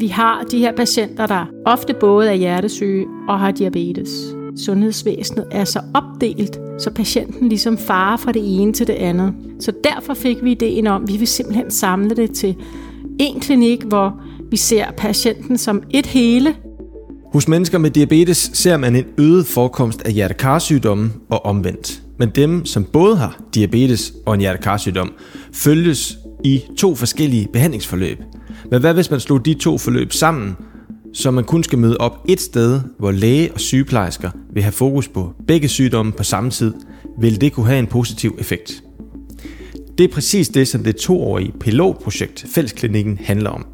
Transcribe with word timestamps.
vi 0.00 0.06
har 0.06 0.44
de 0.50 0.58
her 0.58 0.72
patienter, 0.72 1.26
der 1.26 1.46
ofte 1.66 1.94
både 2.00 2.28
er 2.28 2.34
hjertesyge 2.34 3.06
og 3.28 3.40
har 3.40 3.50
diabetes. 3.50 4.08
Sundhedsvæsenet 4.56 5.46
er 5.50 5.64
så 5.64 5.80
opdelt, 5.94 6.60
så 6.78 6.90
patienten 6.90 7.48
ligesom 7.48 7.78
farer 7.78 8.16
fra 8.16 8.32
det 8.32 8.42
ene 8.44 8.72
til 8.72 8.86
det 8.86 8.92
andet. 8.92 9.34
Så 9.60 9.72
derfor 9.84 10.14
fik 10.14 10.44
vi 10.44 10.50
ideen 10.50 10.86
om, 10.86 11.02
at 11.02 11.12
vi 11.12 11.16
vil 11.16 11.28
simpelthen 11.28 11.70
samle 11.70 12.10
det 12.10 12.30
til 12.30 12.56
en 13.20 13.40
klinik, 13.40 13.82
hvor 13.82 14.20
vi 14.50 14.56
ser 14.56 14.84
patienten 14.96 15.58
som 15.58 15.82
et 15.90 16.06
hele. 16.06 16.54
Hos 17.32 17.48
mennesker 17.48 17.78
med 17.78 17.90
diabetes 17.90 18.50
ser 18.52 18.76
man 18.76 18.96
en 18.96 19.04
øget 19.18 19.46
forekomst 19.46 20.02
af 20.02 20.12
hjertekarsygdomme 20.12 21.10
og 21.28 21.44
omvendt. 21.46 22.02
Men 22.18 22.28
dem, 22.28 22.64
som 22.64 22.84
både 22.84 23.16
har 23.16 23.40
diabetes 23.54 24.12
og 24.26 24.34
en 24.34 24.40
hjertekarsygdom, 24.40 25.12
følges 25.52 26.18
i 26.46 26.64
to 26.78 26.94
forskellige 26.94 27.48
behandlingsforløb. 27.52 28.18
Men 28.70 28.80
hvad 28.80 28.94
hvis 28.94 29.10
man 29.10 29.20
slog 29.20 29.44
de 29.44 29.54
to 29.54 29.78
forløb 29.78 30.12
sammen, 30.12 30.56
så 31.12 31.30
man 31.30 31.44
kun 31.44 31.62
skal 31.62 31.78
møde 31.78 31.96
op 31.96 32.24
et 32.28 32.40
sted, 32.40 32.80
hvor 32.98 33.10
læge 33.10 33.52
og 33.52 33.60
sygeplejersker 33.60 34.30
vil 34.52 34.62
have 34.62 34.72
fokus 34.72 35.08
på 35.08 35.32
begge 35.46 35.68
sygdomme 35.68 36.12
på 36.12 36.22
samme 36.22 36.50
tid, 36.50 36.74
vil 37.20 37.40
det 37.40 37.52
kunne 37.52 37.66
have 37.66 37.78
en 37.78 37.86
positiv 37.86 38.36
effekt. 38.38 38.82
Det 39.98 40.04
er 40.04 40.14
præcis 40.14 40.48
det, 40.48 40.68
som 40.68 40.84
det 40.84 40.96
toårige 40.96 41.52
pilotprojekt 41.60 42.46
Fællesklinikken 42.54 43.18
handler 43.24 43.50
om. 43.50 43.66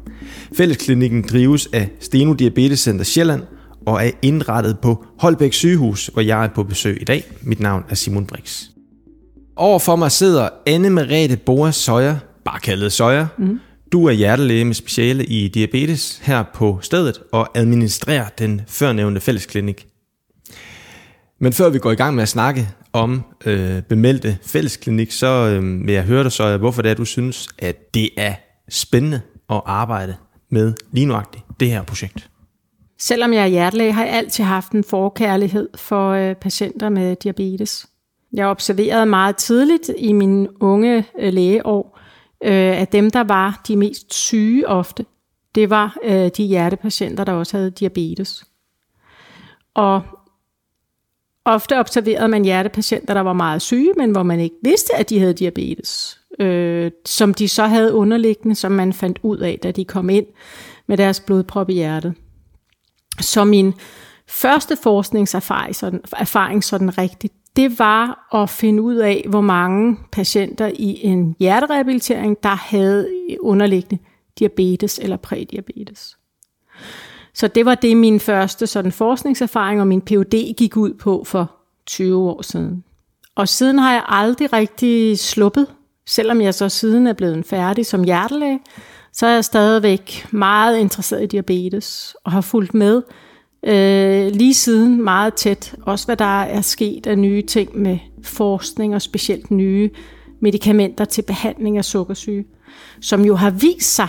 Fællesklinikken 0.57 1.25
drives 1.31 1.69
af 1.73 1.89
Steno 1.99 2.33
Diabetes 2.33 2.79
Center 2.79 3.05
Sjælland 3.05 3.41
og 3.85 4.05
er 4.05 4.11
indrettet 4.21 4.79
på 4.79 5.05
Holbæk 5.19 5.53
sygehus, 5.53 6.07
hvor 6.13 6.21
jeg 6.21 6.43
er 6.43 6.49
på 6.55 6.63
besøg 6.63 7.01
i 7.01 7.05
dag. 7.05 7.23
Mit 7.41 7.59
navn 7.59 7.83
er 7.89 7.95
Simon 7.95 8.25
Brix. 8.25 8.63
Overfor 9.55 9.95
mig 9.95 10.11
sidder 10.11 10.49
Anne 10.65 10.89
Merete 10.89 11.37
Boas 11.37 11.75
Søjer, 11.75 12.17
bare 12.45 12.59
kaldet 12.59 12.91
Søjer. 12.91 13.27
Mm. 13.37 13.59
Du 13.91 14.05
er 14.05 14.11
hjertelæge 14.11 14.65
med 14.65 14.73
speciale 14.73 15.25
i 15.25 15.47
diabetes 15.47 16.21
her 16.23 16.43
på 16.53 16.79
stedet 16.81 17.19
og 17.31 17.49
administrerer 17.55 18.25
den 18.39 18.61
førnævnte 18.67 19.21
fællesklinik. 19.21 19.87
Men 21.39 21.53
før 21.53 21.69
vi 21.69 21.79
går 21.79 21.91
i 21.91 21.95
gang 21.95 22.15
med 22.15 22.23
at 22.23 22.29
snakke 22.29 22.69
om 22.93 23.23
øh, 23.45 23.81
bemeldte 23.81 24.37
fællesklinik, 24.45 25.11
så 25.11 25.27
øh, 25.27 25.87
vil 25.87 25.93
jeg 25.93 26.03
høre 26.03 26.23
dig 26.23 26.31
så, 26.31 26.57
hvorfor 26.57 26.81
det 26.81 26.91
er, 26.91 26.95
du 26.95 27.05
synes, 27.05 27.47
at 27.59 27.93
det 27.93 28.09
er 28.17 28.33
spændende 28.69 29.21
at 29.49 29.61
arbejde 29.65 30.15
med 30.51 30.73
lige 30.91 31.05
nuagtigt 31.05 31.43
det 31.59 31.69
her 31.69 31.83
projekt. 31.83 32.29
Selvom 32.99 33.33
jeg 33.33 33.43
er 33.43 33.47
hjertelæge, 33.47 33.91
har 33.91 34.05
jeg 34.05 34.13
altid 34.13 34.43
haft 34.43 34.71
en 34.71 34.83
forkærlighed 34.83 35.69
for 35.75 36.11
øh, 36.11 36.35
patienter 36.35 36.89
med 36.89 37.15
diabetes. 37.15 37.85
Jeg 38.33 38.47
observerede 38.47 39.05
meget 39.05 39.35
tidligt 39.35 39.91
i 39.97 40.13
mine 40.13 40.61
unge 40.61 41.05
øh, 41.19 41.33
lægeår, 41.33 41.92
øh, 42.43 42.81
at 42.81 42.91
dem, 42.91 43.11
der 43.11 43.23
var 43.23 43.61
de 43.67 43.75
mest 43.75 44.13
syge 44.13 44.67
ofte, 44.67 45.05
det 45.55 45.69
var 45.69 45.97
øh, 46.03 46.29
de 46.37 46.43
hjertepatienter, 46.43 47.23
der 47.23 47.31
også 47.31 47.57
havde 47.57 47.71
diabetes. 47.71 48.45
Og 49.73 50.01
ofte 51.45 51.79
observerede 51.79 52.27
man 52.27 52.43
hjertepatienter, 52.43 53.13
der 53.13 53.21
var 53.21 53.33
meget 53.33 53.61
syge, 53.61 53.93
men 53.97 54.11
hvor 54.11 54.23
man 54.23 54.39
ikke 54.39 54.55
vidste, 54.63 54.95
at 54.95 55.09
de 55.09 55.19
havde 55.19 55.33
diabetes. 55.33 56.19
Øh, 56.39 56.91
som 57.05 57.33
de 57.33 57.47
så 57.47 57.65
havde 57.65 57.93
underliggende, 57.93 58.55
som 58.55 58.71
man 58.71 58.93
fandt 58.93 59.19
ud 59.23 59.37
af, 59.37 59.59
da 59.63 59.71
de 59.71 59.85
kom 59.85 60.09
ind 60.09 60.25
med 60.87 60.97
deres 60.97 61.19
blodprop 61.19 61.69
i 61.69 61.73
hjertet. 61.73 62.13
Så 63.19 63.43
min 63.43 63.73
første 64.27 64.77
forskningserfaring 64.83 65.75
sådan, 65.75 66.01
erfaring 66.17 66.63
sådan 66.63 66.97
rigtigt, 66.97 67.33
det 67.55 67.79
var 67.79 68.27
at 68.33 68.49
finde 68.49 68.81
ud 68.81 68.95
af, 68.95 69.25
hvor 69.29 69.41
mange 69.41 69.97
patienter 70.11 70.71
i 70.75 71.05
en 71.05 71.35
hjerterehabilitering, 71.39 72.43
der 72.43 72.49
havde 72.49 73.09
underliggende 73.41 74.03
diabetes 74.39 74.99
eller 74.99 75.17
prædiabetes. 75.17 76.17
Så 77.33 77.47
det 77.47 77.65
var 77.65 77.75
det 77.75 77.97
min 77.97 78.19
første 78.19 78.67
sådan 78.67 78.91
forskningserfaring, 78.91 79.81
og 79.81 79.87
min 79.87 80.01
PhD 80.01 80.53
gik 80.57 80.77
ud 80.77 80.93
på 80.93 81.23
for 81.23 81.51
20 81.85 82.29
år 82.29 82.41
siden. 82.41 82.83
Og 83.35 83.49
siden 83.49 83.79
har 83.79 83.93
jeg 83.93 84.03
aldrig 84.07 84.53
rigtig 84.53 85.19
sluppet, 85.19 85.67
selvom 86.05 86.41
jeg 86.41 86.53
så 86.53 86.69
siden 86.69 87.07
er 87.07 87.13
blevet 87.13 87.45
færdig 87.45 87.85
som 87.85 88.03
hjertelæge, 88.03 88.59
så 89.13 89.25
er 89.27 89.33
jeg 89.33 89.45
stadigvæk 89.45 90.27
meget 90.31 90.77
interesseret 90.77 91.23
i 91.23 91.25
diabetes, 91.25 92.15
og 92.23 92.31
har 92.31 92.41
fulgt 92.41 92.73
med 92.73 93.01
øh, 93.63 94.31
lige 94.31 94.53
siden 94.53 95.03
meget 95.03 95.33
tæt. 95.33 95.75
Også 95.81 96.05
hvad 96.05 96.17
der 96.17 96.41
er 96.41 96.61
sket 96.61 97.07
af 97.07 97.17
nye 97.17 97.41
ting 97.41 97.77
med 97.77 97.97
forskning 98.23 98.95
og 98.95 99.01
specielt 99.01 99.51
nye 99.51 99.89
medicamenter 100.41 101.05
til 101.05 101.21
behandling 101.21 101.77
af 101.77 101.85
sukkersyge, 101.85 102.45
som 103.01 103.25
jo 103.25 103.35
har 103.35 103.49
vist 103.49 103.95
sig 103.95 104.07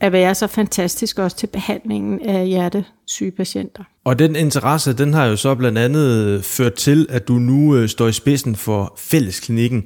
at 0.00 0.12
være 0.12 0.34
så 0.34 0.46
fantastisk 0.46 1.18
også 1.18 1.36
til 1.36 1.46
behandlingen 1.46 2.20
af 2.20 2.46
hjertesyge 2.46 3.30
patienter. 3.30 3.84
Og 4.04 4.18
den 4.18 4.36
interesse, 4.36 4.92
den 4.92 5.14
har 5.14 5.26
jo 5.26 5.36
så 5.36 5.54
blandt 5.54 5.78
andet 5.78 6.44
ført 6.44 6.74
til, 6.74 7.06
at 7.10 7.28
du 7.28 7.32
nu 7.32 7.76
øh, 7.76 7.88
står 7.88 8.08
i 8.08 8.12
spidsen 8.12 8.56
for 8.56 8.94
fællesklinikken. 8.98 9.84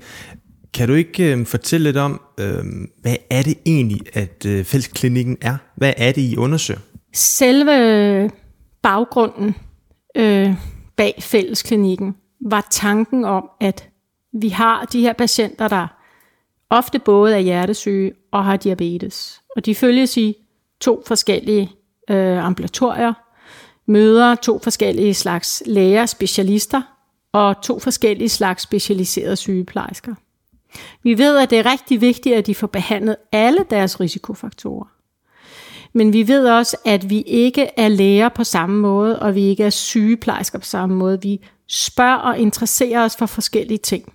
Kan 0.75 0.88
du 0.88 0.94
ikke 0.94 1.32
øh, 1.32 1.47
fortælle 1.47 1.84
lidt 1.84 1.97
om, 1.97 2.21
øh, 2.41 2.65
hvad 3.03 3.16
er 3.31 3.43
det 3.43 3.59
egentlig, 3.66 4.00
at 4.12 4.47
øh, 4.47 4.65
fællesklinikken 4.65 5.37
er? 5.41 5.56
Hvad 5.77 5.93
er 5.97 6.12
det, 6.12 6.22
I 6.22 6.37
undersøger? 6.37 6.81
Selve 7.15 8.31
baggrunden 8.88 9.54
øh, 10.16 10.54
bag 10.97 11.15
fællesklinikken 11.21 12.16
var 12.41 12.66
tanken 12.71 13.25
om, 13.25 13.50
at 13.60 13.88
vi 14.32 14.49
har 14.49 14.84
de 14.84 15.00
her 15.00 15.12
patienter, 15.12 15.69
der 15.69 15.87
ofte 16.71 16.98
både 16.98 17.34
er 17.34 17.38
hjertesyge 17.38 18.12
og 18.32 18.44
har 18.44 18.56
diabetes. 18.56 19.43
Og 19.56 19.66
de 19.66 19.75
følges 19.75 20.16
i 20.16 20.37
to 20.81 21.03
forskellige 21.06 21.71
øh, 22.10 22.44
ambulatorier, 22.47 23.12
møder 23.87 24.34
to 24.34 24.59
forskellige 24.59 25.15
slags 25.15 25.62
læger, 25.66 26.06
specialister 26.06 26.82
og 27.32 27.62
to 27.62 27.78
forskellige 27.78 28.28
slags 28.28 28.62
specialiserede 28.62 29.37
sygeplejersker. 29.37 30.15
Vi 31.03 31.19
ved, 31.19 31.38
at 31.38 31.50
det 31.50 31.59
er 31.59 31.72
rigtig 31.72 32.00
vigtigt, 32.00 32.37
at 32.37 32.47
de 32.47 32.54
får 32.54 32.66
behandlet 32.66 33.16
alle 33.32 33.65
deres 33.71 34.00
risikofaktorer. 34.00 34.97
Men 35.98 36.12
vi 36.12 36.28
ved 36.28 36.48
også, 36.48 36.76
at 36.84 37.10
vi 37.10 37.20
ikke 37.20 37.70
er 37.76 37.88
læger 37.88 38.28
på 38.28 38.44
samme 38.44 38.81
måde, 38.81 39.19
og 39.19 39.34
vi 39.34 39.42
ikke 39.42 39.64
er 39.64 39.70
sygeplejersker 39.70 40.59
på 40.59 40.64
samme 40.64 40.97
måde. 40.97 41.22
Vi 41.22 41.41
spørger 41.69 42.16
og 42.16 42.38
interesserer 42.38 43.04
os 43.04 43.16
for 43.16 43.26
forskellige 43.26 43.78
ting. 43.78 44.12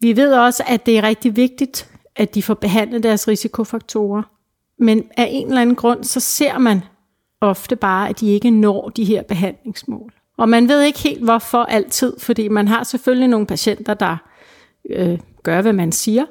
Vi 0.00 0.16
ved 0.16 0.32
også, 0.34 0.62
at 0.66 0.86
det 0.86 0.98
er 0.98 1.02
rigtig 1.02 1.36
vigtigt, 1.36 1.90
at 2.16 2.34
de 2.34 2.42
får 2.42 2.54
behandlet 2.54 3.02
deres 3.02 3.28
risikofaktorer. 3.28 4.22
Men 4.78 5.04
af 5.16 5.28
en 5.30 5.46
eller 5.46 5.60
anden 5.60 5.76
grund, 5.76 6.04
så 6.04 6.20
ser 6.20 6.58
man 6.58 6.80
ofte 7.40 7.76
bare, 7.76 8.08
at 8.08 8.20
de 8.20 8.30
ikke 8.30 8.50
når 8.50 8.88
de 8.88 9.04
her 9.04 9.22
behandlingsmål. 9.22 10.12
Og 10.38 10.48
man 10.48 10.68
ved 10.68 10.82
ikke 10.82 10.98
helt 10.98 11.24
hvorfor 11.24 11.62
altid, 11.62 12.12
fordi 12.18 12.48
man 12.48 12.68
har 12.68 12.84
selvfølgelig 12.84 13.28
nogle 13.28 13.46
patienter, 13.46 13.94
der 13.94 14.16
øh, 14.90 15.18
gør, 15.42 15.62
hvad 15.62 15.72
man 15.72 15.92
siger, 15.92 16.24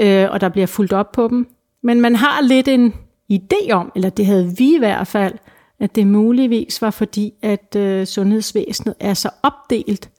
øh, 0.00 0.26
og 0.30 0.40
der 0.40 0.48
bliver 0.48 0.66
fuldt 0.66 0.92
op 0.92 1.12
på 1.12 1.28
dem. 1.28 1.46
Men 1.82 2.00
man 2.00 2.16
har 2.16 2.42
lidt 2.42 2.68
en 2.68 2.94
idé 3.32 3.72
om, 3.72 3.92
eller 3.94 4.10
det 4.10 4.26
havde 4.26 4.54
vi 4.58 4.74
i 4.74 4.78
hvert 4.78 5.06
fald, 5.06 5.34
at 5.80 5.94
det 5.94 6.06
muligvis 6.06 6.82
var 6.82 6.90
fordi, 6.90 7.32
at 7.42 7.76
øh, 7.76 8.06
sundhedsvæsenet 8.06 8.94
er 9.00 9.14
så 9.14 9.30
opdelt, 9.42 10.10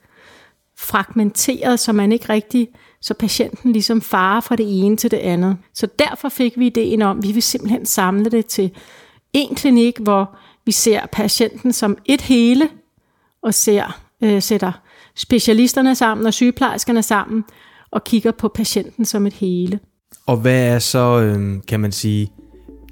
fragmenteret, 0.79 1.79
så 1.79 1.94
man 1.94 2.12
ikke 2.12 2.29
rigtig, 2.29 2.67
så 3.01 3.13
patienten 3.13 3.72
ligesom 3.72 4.01
farer 4.01 4.41
fra 4.41 4.56
det 4.56 4.85
ene 4.85 4.97
til 4.97 5.12
det 5.12 5.17
andet. 5.17 5.57
Så 5.73 5.88
derfor 6.00 6.29
fik 6.29 6.59
vi 6.59 6.67
ideen 6.67 7.01
om, 7.01 7.17
at 7.17 7.23
vi 7.23 7.31
vil 7.31 7.44
simpelthen 7.44 7.85
samle 7.85 8.29
det 8.29 8.46
til 8.46 8.72
en 9.34 9.56
klinik, 9.56 10.00
hvor 10.00 10.38
vi 10.66 10.72
ser 10.72 11.06
patienten 11.12 11.73
som 11.73 11.97
et 12.06 12.22
hele, 12.22 12.69
og 13.41 13.53
ser, 13.53 14.00
øh, 14.23 14.41
sætter 14.41 14.72
specialisterne 15.16 15.96
sammen 15.96 16.25
og 16.25 16.34
sygeplejerskerne 16.34 17.03
sammen, 17.03 17.44
og 17.91 18.03
kigger 18.03 18.31
på 18.31 18.47
patienten 18.47 19.06
som 19.06 19.28
et 19.28 19.34
hele. 19.34 19.79
Og 20.25 20.38
hvad 20.38 20.67
er 20.67 20.79
så, 20.79 21.19
øh, 21.19 21.62
kan 21.67 21.79
man 21.79 21.91
sige, 21.91 22.32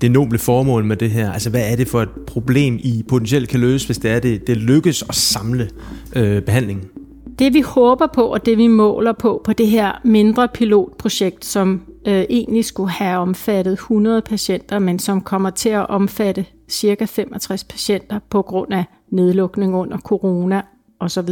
det 0.02 0.12
noble 0.12 0.40
formål 0.40 0.86
med 0.86 0.98
det 0.98 1.12
her? 1.12 1.32
Altså, 1.32 1.50
hvad 1.50 1.72
er 1.72 1.76
det 1.76 1.88
for 1.88 2.02
et 2.02 2.10
problem, 2.28 2.80
I 2.84 3.04
potentielt 3.08 3.50
kan 3.50 3.60
løse, 3.60 3.86
hvis 3.86 3.98
det 3.98 4.12
er 4.12 4.20
det, 4.20 4.48
det 4.48 4.58
lykkes 4.58 5.04
at 5.10 5.16
samle 5.16 5.70
øh, 6.16 6.42
behandlingen? 6.42 6.86
Det 7.40 7.54
vi 7.54 7.62
håber 7.62 8.08
på, 8.08 8.26
og 8.26 8.46
det 8.46 8.58
vi 8.58 8.68
måler 8.68 9.14
på, 9.14 9.42
på 9.44 9.54
det 9.54 9.68
her 9.68 10.02
mindre 10.04 10.48
pilotprojekt, 10.48 11.46
som 11.46 11.82
øh, 12.08 12.26
egentlig 12.30 12.66
skulle 12.66 12.90
have 12.90 13.18
omfattet 13.18 13.74
100 13.74 14.22
patienter, 14.22 14.80
men 14.80 15.00
som 15.00 15.22
kommer 15.22 15.50
til 15.50 15.70
at 15.70 15.90
omfatte 15.90 16.46
cirka 16.70 17.06
65 17.06 17.64
patienter 17.64 18.20
på 18.30 18.42
grund 18.42 18.74
af 18.74 18.84
nedlukning 19.10 19.76
under 19.76 19.98
corona 19.98 20.62
osv., 21.00 21.30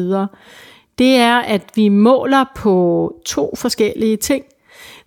det 0.97 1.15
er, 1.15 1.37
at 1.37 1.61
vi 1.75 1.89
måler 1.89 2.45
på 2.55 3.15
to 3.25 3.53
forskellige 3.57 4.17
ting. 4.17 4.43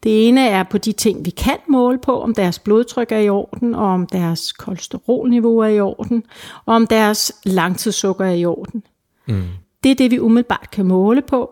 Det 0.03 0.29
ene 0.29 0.49
er 0.49 0.63
på 0.63 0.79
de 0.79 0.93
ting, 0.93 1.25
vi 1.25 1.31
kan 1.31 1.59
måle 1.69 1.99
på, 1.99 2.21
om 2.21 2.35
deres 2.35 2.59
blodtryk 2.59 3.13
er 3.13 3.19
i 3.19 3.29
orden, 3.29 3.75
og 3.75 3.87
om 3.87 4.07
deres 4.07 4.53
kolesterolniveau 4.53 5.59
er 5.59 5.69
i 5.69 5.81
orden, 5.81 6.25
og 6.67 6.75
om 6.75 6.87
deres 6.87 7.33
langtidssukker 7.45 8.25
er 8.25 8.35
i 8.35 8.45
orden. 8.45 8.83
Mm. 9.29 9.45
Det 9.85 9.91
er 9.91 9.95
det, 9.95 10.11
vi 10.11 10.19
umiddelbart 10.19 10.69
kan 10.73 10.87
måle 10.87 11.23
på. 11.23 11.51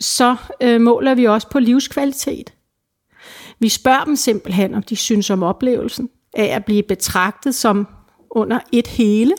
Så 0.00 0.36
øh, 0.60 0.80
måler 0.80 1.14
vi 1.14 1.26
også 1.26 1.48
på 1.48 1.58
livskvalitet. 1.58 2.52
Vi 3.58 3.68
spørger 3.68 4.04
dem 4.04 4.16
simpelthen, 4.16 4.74
om 4.74 4.82
de 4.82 4.96
synes 4.96 5.30
om 5.30 5.42
oplevelsen. 5.42 6.10
af 6.34 6.44
at 6.44 6.64
blive 6.64 6.82
betragtet 6.82 7.54
som 7.54 7.88
under 8.30 8.60
et 8.72 8.86
hele, 8.86 9.34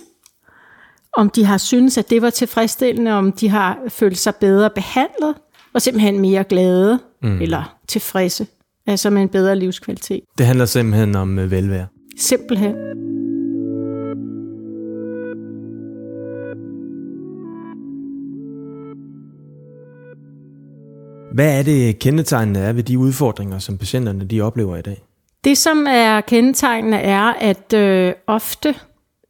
om 1.13 1.29
de 1.29 1.45
har 1.45 1.57
syntes, 1.57 1.97
at 1.97 2.09
det 2.09 2.21
var 2.21 2.29
tilfredsstillende, 2.29 3.11
om 3.11 3.31
de 3.31 3.49
har 3.49 3.79
følt 3.87 4.17
sig 4.17 4.35
bedre 4.35 4.69
behandlet, 4.69 5.35
og 5.73 5.81
simpelthen 5.81 6.19
mere 6.19 6.43
glade 6.43 6.99
mm. 7.21 7.41
eller 7.41 7.77
tilfredse, 7.91 8.47
altså 8.87 9.09
med 9.09 9.21
en 9.21 9.29
bedre 9.29 9.55
livskvalitet. 9.55 10.21
Det 10.37 10.45
handler 10.45 10.65
simpelthen 10.65 11.15
om 11.15 11.39
øh, 11.39 11.51
velvære. 11.51 11.87
Simpelthen. 12.17 12.75
Hvad 21.33 21.59
er 21.59 21.63
det 21.63 21.99
kendetegnende 21.99 22.59
er 22.59 22.73
ved 22.73 22.83
de 22.83 22.99
udfordringer, 22.99 23.59
som 23.59 23.77
patienterne 23.77 24.25
de 24.25 24.41
oplever 24.41 24.77
i 24.77 24.81
dag? 24.81 25.03
Det, 25.43 25.57
som 25.57 25.85
er 25.89 26.21
kendetegnende, 26.21 26.97
er, 26.97 27.33
at 27.33 27.73
øh, 27.73 28.13
ofte 28.27 28.69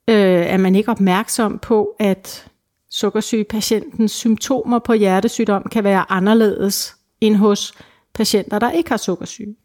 øh, 0.09 0.45
er 0.53 0.57
man 0.57 0.75
ikke 0.75 0.91
opmærksom 0.91 1.59
på, 1.59 1.89
at 1.99 2.45
sukkersygepatientens 2.91 4.11
symptomer 4.11 4.79
på 4.79 4.93
hjertesygdom 4.93 5.63
kan 5.71 5.83
være 5.83 6.11
anderledes 6.11 6.95
end 7.21 7.35
hos 7.35 7.73
patienter, 8.13 8.59
der 8.59 8.71
ikke 8.71 8.89
har 8.89 8.97
sukkersyge. 8.97 9.55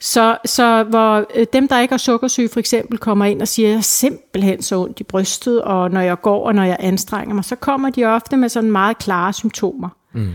Så, 0.00 0.38
så 0.44 0.82
hvor 0.82 1.26
øh, 1.34 1.46
dem, 1.52 1.68
der 1.68 1.80
ikke 1.80 1.92
har 1.92 1.98
sukkersyge, 1.98 2.48
for 2.48 2.60
eksempel 2.60 2.98
kommer 2.98 3.24
ind 3.24 3.42
og 3.42 3.48
siger, 3.48 3.68
jeg 3.68 3.84
simpelthen 3.84 4.62
så 4.62 4.76
ondt 4.76 5.00
i 5.00 5.04
brystet, 5.04 5.62
og 5.62 5.90
når 5.90 6.00
jeg 6.00 6.20
går, 6.20 6.46
og 6.46 6.54
når 6.54 6.62
jeg 6.62 6.76
anstrenger 6.80 7.34
mig, 7.34 7.44
så 7.44 7.56
kommer 7.56 7.90
de 7.90 8.04
ofte 8.04 8.36
med 8.36 8.48
sådan 8.48 8.70
meget 8.70 8.98
klare 8.98 9.32
symptomer. 9.32 9.88
Mm. 10.12 10.32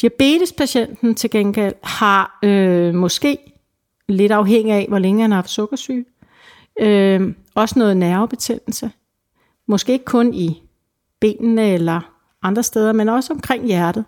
Diabetespatienten 0.00 1.14
til 1.14 1.30
gengæld 1.30 1.74
har 1.82 2.38
øh, 2.42 2.94
måske, 2.94 3.38
lidt 4.08 4.32
afhængig 4.32 4.74
af, 4.74 4.86
hvor 4.88 4.98
længe 4.98 5.22
han 5.22 5.30
har 5.30 5.36
haft 5.36 5.50
sukkersyge, 5.50 6.04
øh, 6.80 7.34
også 7.54 7.78
noget 7.78 7.96
nervebetændelse. 7.96 8.90
Måske 9.68 9.92
ikke 9.92 10.04
kun 10.04 10.34
i 10.34 10.62
benene 11.20 11.72
eller 11.72 12.00
andre 12.42 12.62
steder, 12.62 12.92
men 12.92 13.08
også 13.08 13.32
omkring 13.32 13.66
hjertet. 13.66 14.04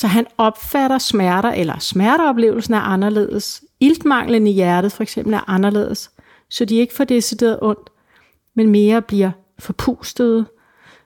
Så 0.00 0.06
han 0.06 0.26
opfatter 0.38 0.98
smerter, 0.98 1.48
eller 1.48 1.78
smerteoplevelsen 1.78 2.74
er 2.74 2.80
anderledes. 2.80 3.62
Iltmanglen 3.80 4.46
i 4.46 4.52
hjertet 4.52 4.92
for 4.92 5.02
eksempel 5.02 5.34
er 5.34 5.50
anderledes, 5.50 6.10
så 6.50 6.64
de 6.64 6.76
ikke 6.76 6.94
får 6.94 7.04
decideret 7.04 7.58
ondt, 7.62 7.90
men 8.56 8.68
mere 8.68 9.02
bliver 9.02 9.30
forpustede, 9.58 10.46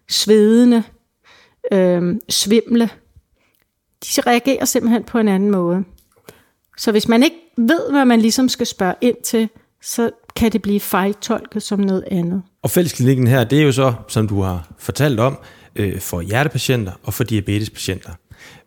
svedende, 0.08 0.82
øh, 1.72 2.16
svimle, 2.28 2.90
de 4.04 4.20
reagerer 4.26 4.64
simpelthen 4.64 5.04
på 5.04 5.18
en 5.18 5.28
anden 5.28 5.50
måde. 5.50 5.84
Så 6.78 6.90
hvis 6.90 7.08
man 7.08 7.22
ikke 7.22 7.36
ved, 7.56 7.90
hvad 7.90 8.04
man 8.04 8.20
ligesom 8.20 8.48
skal 8.48 8.66
spørge 8.66 8.94
ind 9.00 9.16
til, 9.24 9.48
så 9.82 10.10
kan 10.36 10.52
det 10.52 10.62
blive 10.62 10.80
fejltolket 10.80 11.62
som 11.62 11.80
noget 11.80 12.04
andet. 12.10 12.42
Og 12.62 12.70
fællesklinikken 12.70 13.26
her, 13.26 13.44
det 13.44 13.58
er 13.58 13.62
jo 13.62 13.72
så, 13.72 13.94
som 14.08 14.28
du 14.28 14.40
har 14.40 14.74
fortalt 14.78 15.20
om, 15.20 15.38
øh, 15.76 16.00
for 16.00 16.20
hjertepatienter 16.20 16.92
og 17.02 17.14
for 17.14 17.24
diabetespatienter. 17.24 18.10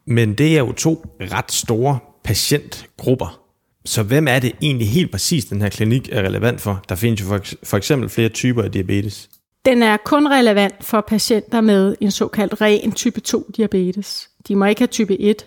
Men 0.07 0.33
det 0.33 0.56
er 0.56 0.59
jo 0.59 0.71
to 0.71 1.06
ret 1.21 1.51
store 1.51 2.00
patientgrupper. 2.24 3.39
Så 3.86 4.04
hvem 4.04 4.27
er 4.27 4.39
det 4.39 4.51
egentlig 4.62 4.89
helt 4.89 5.12
præcis, 5.12 5.45
den 5.45 5.62
her 5.62 5.69
klinik 5.69 6.09
er 6.12 6.21
relevant 6.21 6.62
for? 6.62 6.83
Der 6.89 6.95
findes 6.95 7.21
jo 7.21 7.25
for, 7.63 7.77
eksempel 7.77 8.09
flere 8.09 8.30
typer 8.30 8.63
af 8.63 8.71
diabetes. 8.71 9.30
Den 9.65 9.83
er 9.83 9.98
kun 9.98 10.27
relevant 10.27 10.83
for 10.83 11.01
patienter 11.01 11.62
med 11.62 11.95
en 12.01 12.12
såkaldt 12.12 12.62
ren 12.62 12.92
type 12.92 13.19
2 13.19 13.51
diabetes. 13.57 14.30
De 14.48 14.56
må 14.56 14.65
ikke 14.65 14.81
have 14.81 14.88
type 14.88 15.21
1, 15.21 15.45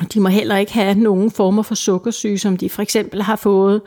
og 0.00 0.14
de 0.14 0.20
må 0.20 0.28
heller 0.28 0.56
ikke 0.56 0.72
have 0.72 0.94
nogen 0.94 1.30
former 1.30 1.62
for 1.62 1.74
sukkersyge, 1.74 2.38
som 2.38 2.56
de 2.56 2.70
for 2.70 2.82
eksempel 2.82 3.22
har 3.22 3.36
fået 3.36 3.82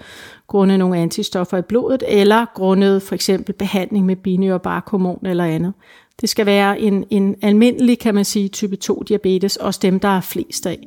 grundet 0.47 0.79
nogle 0.79 0.97
antistoffer 0.97 1.57
i 1.57 1.61
blodet, 1.61 2.03
eller 2.07 2.45
grundet 2.55 3.01
for 3.01 3.15
eksempel 3.15 3.53
behandling 3.53 4.05
med 4.05 4.15
binyrbarkhormon 4.15 5.25
eller 5.25 5.45
andet. 5.45 5.73
Det 6.21 6.29
skal 6.29 6.45
være 6.45 6.79
en, 6.79 7.05
en 7.09 7.35
almindelig, 7.41 7.99
kan 7.99 8.15
man 8.15 8.25
sige, 8.25 8.47
type 8.47 8.75
2 8.75 9.03
diabetes, 9.07 9.55
også 9.55 9.79
dem, 9.83 9.99
der 9.99 10.07
er 10.07 10.21
flest 10.21 10.65
af. 10.65 10.79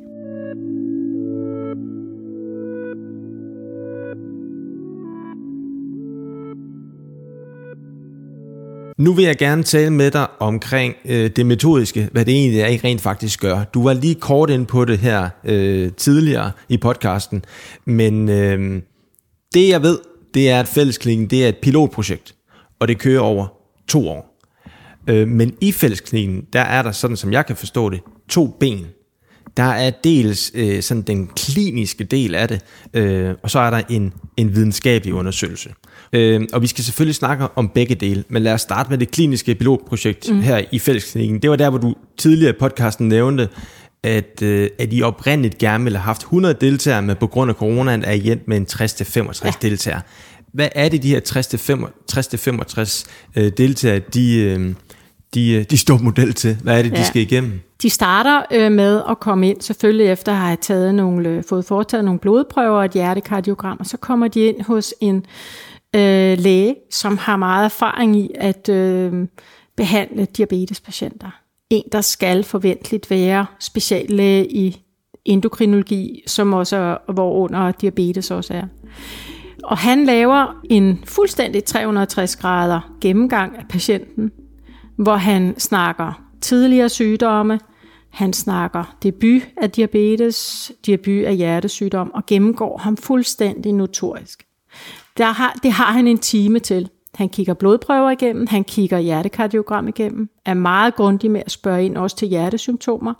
Nu 8.97 9.13
vil 9.13 9.25
jeg 9.25 9.37
gerne 9.37 9.63
tale 9.63 9.89
med 9.89 10.11
dig 10.11 10.27
omkring 10.39 10.95
øh, 11.05 11.29
det 11.35 11.45
metodiske, 11.45 12.09
hvad 12.11 12.25
det 12.25 12.33
egentlig 12.33 12.61
er, 12.61 12.67
I 12.67 12.77
rent 12.77 13.01
faktisk 13.01 13.41
gør. 13.41 13.63
Du 13.63 13.83
var 13.83 13.93
lige 13.93 14.15
kort 14.15 14.49
ind 14.49 14.65
på 14.65 14.85
det 14.85 14.97
her 14.97 15.29
øh, 15.43 15.91
tidligere 15.91 16.51
i 16.69 16.77
podcasten, 16.77 17.45
men 17.85 18.29
øh, 18.29 18.81
det 19.53 19.69
jeg 19.69 19.81
ved, 19.81 19.99
det 20.33 20.49
er, 20.49 20.59
at 20.59 20.67
fællesklinikken 20.67 21.27
det 21.27 21.45
er 21.45 21.49
et 21.49 21.57
pilotprojekt, 21.57 22.35
og 22.79 22.87
det 22.87 22.99
kører 22.99 23.21
over 23.21 23.47
to 23.87 24.09
år. 24.09 24.30
Øh, 25.07 25.27
men 25.27 25.53
i 25.61 25.71
fællesklinikken, 25.71 26.45
der 26.53 26.61
er 26.61 26.81
der, 26.81 26.91
sådan 26.91 27.17
som 27.17 27.33
jeg 27.33 27.45
kan 27.45 27.55
forstå 27.55 27.89
det, 27.89 27.99
to 28.29 28.57
ben. 28.59 28.85
Der 29.57 29.63
er 29.63 29.91
dels 30.03 30.51
øh, 30.55 30.81
sådan 30.81 31.01
den 31.01 31.27
kliniske 31.27 32.03
del 32.03 32.35
af 32.35 32.47
det, 32.47 32.61
øh, 32.93 33.35
og 33.43 33.49
så 33.49 33.59
er 33.59 33.69
der 33.69 33.81
en, 33.89 34.13
en 34.37 34.55
videnskabelig 34.55 35.13
undersøgelse. 35.13 35.69
Øh, 36.13 36.41
og 36.53 36.61
vi 36.61 36.67
skal 36.67 36.83
selvfølgelig 36.83 37.15
snakke 37.15 37.47
om 37.55 37.69
begge 37.69 37.95
dele, 37.95 38.23
men 38.29 38.43
lad 38.43 38.53
os 38.53 38.61
starte 38.61 38.89
med 38.89 38.97
det 38.97 39.11
kliniske 39.11 39.55
pilotprojekt 39.55 40.31
mm. 40.31 40.41
her 40.41 40.61
i 40.71 40.79
fællesklinikken. 40.79 41.39
Det 41.39 41.49
var 41.49 41.55
der, 41.55 41.69
hvor 41.69 41.79
du 41.79 41.95
tidligere 42.17 42.49
i 42.55 42.59
podcasten 42.59 43.07
nævnte, 43.07 43.49
at, 44.03 44.41
øh, 44.41 44.69
at 44.79 44.89
I 44.91 45.01
oprindeligt 45.01 45.57
gerne 45.57 45.83
ville 45.83 45.97
have 45.97 46.05
haft 46.05 46.21
100 46.21 46.55
deltagere, 46.61 47.01
men 47.01 47.15
på 47.15 47.27
grund 47.27 47.49
af 47.49 47.55
coronaen 47.55 48.03
er 48.03 48.11
I 48.11 48.31
endt 48.31 48.47
med 48.47 48.57
en 48.57 48.67
60-65 48.71 49.45
ja. 49.45 49.51
deltagere. 49.61 50.01
Hvad 50.53 50.69
er 50.75 50.89
det, 50.89 51.03
de 51.03 51.09
her 51.09 51.19
60-65 53.35 53.39
øh, 53.41 53.51
deltagere, 53.57 53.99
de, 53.99 54.37
øh, 54.39 54.73
de, 55.33 55.51
øh, 55.51 55.63
de 55.63 55.77
står 55.77 55.97
model 55.97 56.33
til? 56.33 56.57
Hvad 56.63 56.77
er 56.77 56.81
det, 56.81 56.91
ja. 56.91 56.95
de 56.97 57.05
skal 57.05 57.21
igennem? 57.21 57.59
De 57.81 57.89
starter 57.89 58.41
øh, 58.51 58.71
med 58.71 59.01
at 59.09 59.19
komme 59.19 59.49
ind, 59.49 59.61
selvfølgelig 59.61 60.07
efter 60.07 60.31
at 60.31 60.37
have 60.37 60.57
taget 60.61 60.95
nogle, 60.95 61.43
fået 61.49 61.65
foretaget 61.65 62.05
nogle 62.05 62.19
blodprøver 62.19 62.77
og 62.77 62.85
et 62.85 62.91
hjertekardiogram, 62.91 63.77
og 63.79 63.85
så 63.85 63.97
kommer 63.97 64.27
de 64.27 64.39
ind 64.39 64.61
hos 64.61 64.93
en 65.01 65.25
øh, 65.95 66.37
læge, 66.37 66.75
som 66.91 67.17
har 67.17 67.35
meget 67.35 67.65
erfaring 67.65 68.15
i 68.15 68.29
at 68.35 68.69
øh, 68.69 69.27
behandle 69.77 70.25
diabetespatienter. 70.25 71.29
En, 71.69 71.83
der 71.91 72.01
skal 72.01 72.43
forventeligt 72.43 73.09
være 73.09 73.45
speciallæge 73.59 74.51
i 74.51 74.83
endokrinologi, 75.25 76.23
som 76.27 76.53
også 76.53 76.75
er, 76.75 77.11
hvor 77.11 77.33
under 77.33 77.71
diabetes 77.71 78.31
også 78.31 78.53
er. 78.53 78.63
Og 79.63 79.77
han 79.77 80.05
laver 80.05 80.61
en 80.69 81.03
fuldstændig 81.05 81.63
360 81.63 82.35
grader 82.35 82.91
gennemgang 83.01 83.57
af 83.57 83.65
patienten, 83.69 84.31
hvor 84.95 85.15
han 85.15 85.59
snakker 85.59 86.23
tidligere 86.41 86.89
sygdomme, 86.89 87.59
han 88.09 88.33
snakker 88.33 88.95
debut 89.03 89.41
af 89.57 89.71
diabetes, 89.71 90.71
debut 90.85 91.23
af 91.25 91.35
hjertesygdom 91.35 92.11
og 92.13 92.25
gennemgår 92.25 92.77
ham 92.77 92.97
fuldstændig 92.97 93.73
notorisk. 93.73 94.45
Der 95.17 95.25
har, 95.25 95.59
det 95.63 95.71
har 95.71 95.91
han 95.91 96.07
en 96.07 96.17
time 96.17 96.59
til. 96.59 96.89
Han 97.15 97.29
kigger 97.29 97.53
blodprøver 97.53 98.09
igennem, 98.09 98.47
han 98.47 98.63
kigger 98.63 98.99
hjertekardiogram 98.99 99.87
igennem, 99.87 100.29
er 100.45 100.53
meget 100.53 100.95
grundig 100.95 101.31
med 101.31 101.41
at 101.45 101.51
spørge 101.51 101.85
ind 101.85 101.97
også 101.97 102.15
til 102.15 102.27
hjertesymptomer. 102.27 103.13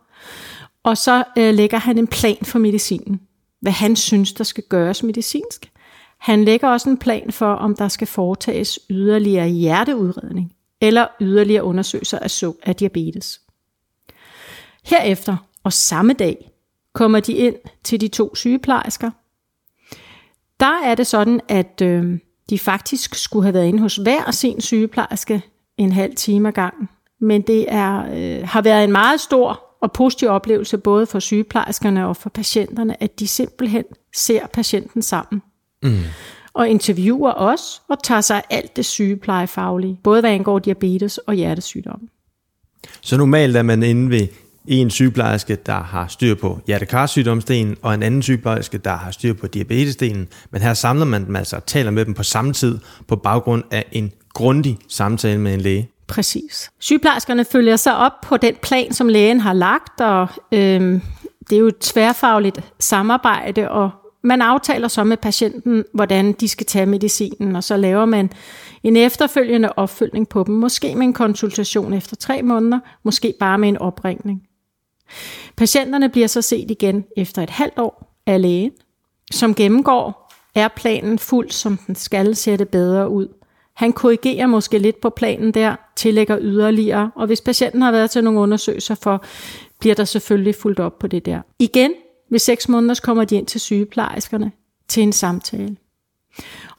Og 0.83 0.98
så 0.98 1.24
øh, 1.38 1.53
lægger 1.53 1.77
han 1.77 1.98
en 1.98 2.07
plan 2.07 2.38
for 2.43 2.60
medicinen. 2.60 3.21
Hvad 3.62 3.71
han 3.71 3.95
synes, 3.95 4.33
der 4.33 4.43
skal 4.43 4.63
gøres 4.69 5.03
medicinsk. 5.03 5.71
Han 6.22 6.44
lægger 6.44 6.68
også 6.68 6.90
en 6.90 6.98
plan 6.98 7.32
for, 7.32 7.54
om 7.54 7.75
der 7.75 7.88
skal 7.88 8.08
foretages 8.08 8.80
yderligere 8.90 9.48
hjerteudredning 9.48 10.54
eller 10.82 11.08
yderligere 11.22 11.63
undersøgelser 11.63 12.20
af, 12.20 12.32
så, 12.32 12.54
af 12.63 12.75
diabetes. 12.75 13.42
Herefter 14.86 15.38
og 15.63 15.74
samme 15.74 16.13
dag 16.13 16.51
kommer 16.94 17.20
de 17.20 17.34
ind 17.34 17.56
til 17.84 18.01
de 18.01 18.08
to 18.08 18.36
sygeplejersker, 18.36 19.12
der 20.60 20.82
er 20.84 20.96
det 20.96 21.08
sådan, 21.08 21.42
at 21.48 21.82
øh, 21.84 22.20
de 22.50 22.60
faktisk 22.60 23.16
skulle 23.16 23.44
have 23.44 23.54
været 23.54 23.68
inde 23.68 23.80
hos 23.80 23.96
hver 23.96 24.32
sin 24.32 24.62
sygeplejerske 24.62 25.42
en 25.78 25.92
halv 25.92 26.16
time 26.16 26.48
ad 26.48 26.54
gangen. 26.54 26.90
Men 27.20 27.42
det 27.42 27.66
er, 27.68 28.06
øh, 28.13 28.48
har 28.48 28.62
været 28.62 28.84
en 28.84 28.92
meget 28.92 29.22
stor 29.22 29.63
og 29.82 29.92
positiv 29.92 30.28
oplevelse 30.30 30.78
både 30.78 31.06
for 31.06 31.20
sygeplejerskerne 31.20 32.08
og 32.08 32.18
for 32.18 32.30
patienterne, 32.30 33.04
at 33.04 33.20
de 33.20 33.28
simpelthen 33.28 33.84
ser 34.16 34.48
patienten 34.48 35.01
sammen. 35.01 35.42
Mm. 35.83 36.00
Og 36.53 36.69
interviewer 36.69 37.33
os 37.33 37.81
og 37.89 38.03
tager 38.03 38.21
sig 38.21 38.43
alt 38.50 38.75
det 38.75 38.85
sygeplejefaglige, 38.85 39.97
både 40.03 40.21
hvad 40.21 40.31
angår 40.31 40.59
diabetes 40.59 41.17
og 41.17 41.33
hjertesygdomme. 41.33 42.07
Så 43.01 43.17
normalt 43.17 43.55
er 43.55 43.61
man 43.61 43.83
inde 43.83 44.09
ved 44.09 44.27
en 44.67 44.89
sygeplejerske, 44.89 45.55
der 45.55 45.83
har 45.83 46.07
styr 46.07 46.35
på 46.35 46.59
hjertekarsygdomsdelen, 46.67 47.77
og 47.81 47.93
en 47.93 48.03
anden 48.03 48.21
sygeplejerske, 48.21 48.77
der 48.77 48.95
har 48.95 49.11
styr 49.11 49.33
på 49.33 49.47
diabetesdelen. 49.47 50.27
Men 50.51 50.61
her 50.61 50.73
samler 50.73 51.05
man 51.05 51.25
dem 51.25 51.35
altså 51.35 51.55
og 51.55 51.65
taler 51.65 51.91
med 51.91 52.05
dem 52.05 52.13
på 52.13 52.23
samme 52.23 52.53
tid 52.53 52.79
på 53.07 53.15
baggrund 53.15 53.63
af 53.71 53.85
en 53.91 54.11
grundig 54.33 54.77
samtale 54.88 55.39
med 55.39 55.53
en 55.53 55.61
læge. 55.61 55.89
Præcis. 56.07 56.71
Sygeplejerskerne 56.79 57.45
følger 57.45 57.75
sig 57.75 57.97
op 57.97 58.21
på 58.23 58.38
den 58.38 58.55
plan, 58.61 58.93
som 58.93 59.07
lægen 59.07 59.39
har 59.39 59.53
lagt, 59.53 60.01
og 60.01 60.27
øhm, 60.51 61.01
det 61.50 61.55
er 61.55 61.59
jo 61.59 61.67
et 61.67 61.77
tværfagligt 61.79 62.61
samarbejde, 62.79 63.71
og 63.71 63.91
man 64.24 64.42
aftaler 64.42 64.88
så 64.88 65.04
med 65.04 65.18
patienten, 65.18 65.86
hvordan 65.94 66.32
de 66.32 66.48
skal 66.48 66.66
tage 66.66 66.86
medicinen, 66.86 67.56
og 67.56 67.63
så 67.63 67.78
laver 67.78 68.06
man 68.06 68.30
en 68.84 68.98
efterfølgende 68.98 69.74
opfølgning 69.75 70.30
på 70.30 70.44
dem, 70.44 70.56
måske 70.56 70.96
med 70.96 71.06
en 71.06 71.13
konsultation 71.13 71.94
efter 71.94 72.16
tre 72.16 72.42
måneder, 72.42 72.80
måske 73.04 73.34
bare 73.40 73.58
med 73.58 73.70
en 73.70 73.78
opringning. 73.78 74.42
Patienterne 75.56 76.10
bliver 76.10 76.28
så 76.28 76.42
set 76.42 76.72
igen 76.72 77.06
efter 77.18 77.44
et 77.44 77.50
halvt 77.50 77.80
år 77.80 78.22
af 78.25 78.42
lægen, 78.42 78.72
som 79.32 79.56
gennemgår, 79.56 80.32
er 80.56 80.68
planen 80.68 81.20
fuld, 81.20 81.50
som 81.50 81.78
den 81.78 81.96
skal 81.96 82.36
sætte 82.36 82.66
bedre 82.66 83.10
ud. 83.10 83.28
Han 83.75 83.94
korrigerer 83.94 84.48
måske 84.48 84.78
lidt 84.80 85.01
på 85.01 85.10
planen 85.10 85.54
der, 85.54 85.75
tillægger 85.96 86.38
yderligere, 86.42 87.12
og 87.16 87.28
hvis 87.28 87.42
patienten 87.42 87.82
har 87.82 87.92
været 87.92 88.12
til 88.12 88.24
nogle 88.24 88.40
undersøgelser 88.40 88.96
for, 88.96 89.24
bliver 89.80 89.96
der 89.96 90.04
selvfølgelig 90.04 90.56
fuldt 90.56 90.80
op 90.80 91.00
på 91.00 91.08
det 91.08 91.25
der. 91.25 91.42
Igen, 91.60 91.94
ved 92.31 92.39
seks 92.39 92.69
måneder 92.69 93.00
kommer 93.03 93.25
de 93.25 93.35
ind 93.35 93.47
til 93.47 93.61
sygeplejerskerne 93.61 94.51
til 94.88 95.03
en 95.03 95.13
samtale. 95.13 95.77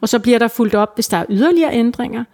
Og 0.00 0.08
så 0.08 0.18
bliver 0.18 0.38
der 0.38 0.48
fuldt 0.48 0.74
op, 0.74 0.94
hvis 0.94 1.08
der 1.08 1.16
er 1.16 1.26
yderligere 1.28 1.74
ændringer, 1.74 2.24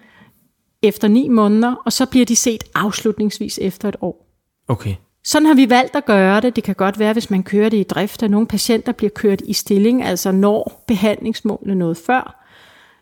efter 0.83 1.09
ni 1.09 1.29
måneder, 1.29 1.75
og 1.85 1.93
så 1.93 2.07
bliver 2.07 2.27
de 2.27 2.37
set 2.37 2.65
afslutningsvis 2.75 3.59
efter 3.63 3.89
et 3.89 3.97
år. 4.01 4.27
Okay. 4.69 4.95
Sådan 5.25 5.47
har 5.47 5.55
vi 5.55 5.71
valgt 5.71 5.97
at 5.97 6.05
gøre 6.05 6.41
det. 6.41 6.57
Det 6.57 6.65
kan 6.65 6.75
godt 6.75 6.99
være, 6.99 7.13
hvis 7.13 7.31
man 7.31 7.43
kører 7.43 7.69
det 7.69 7.77
i 7.77 7.83
drift, 7.83 8.23
at 8.23 8.31
nogle 8.31 8.47
patienter 8.47 8.93
bliver 8.93 9.11
kørt 9.11 9.41
i 9.45 9.53
stilling, 9.53 10.03
altså 10.03 10.33
når 10.33 10.85
behandlingsmålene 10.87 11.75
noget 11.75 11.97
før. 11.97 12.45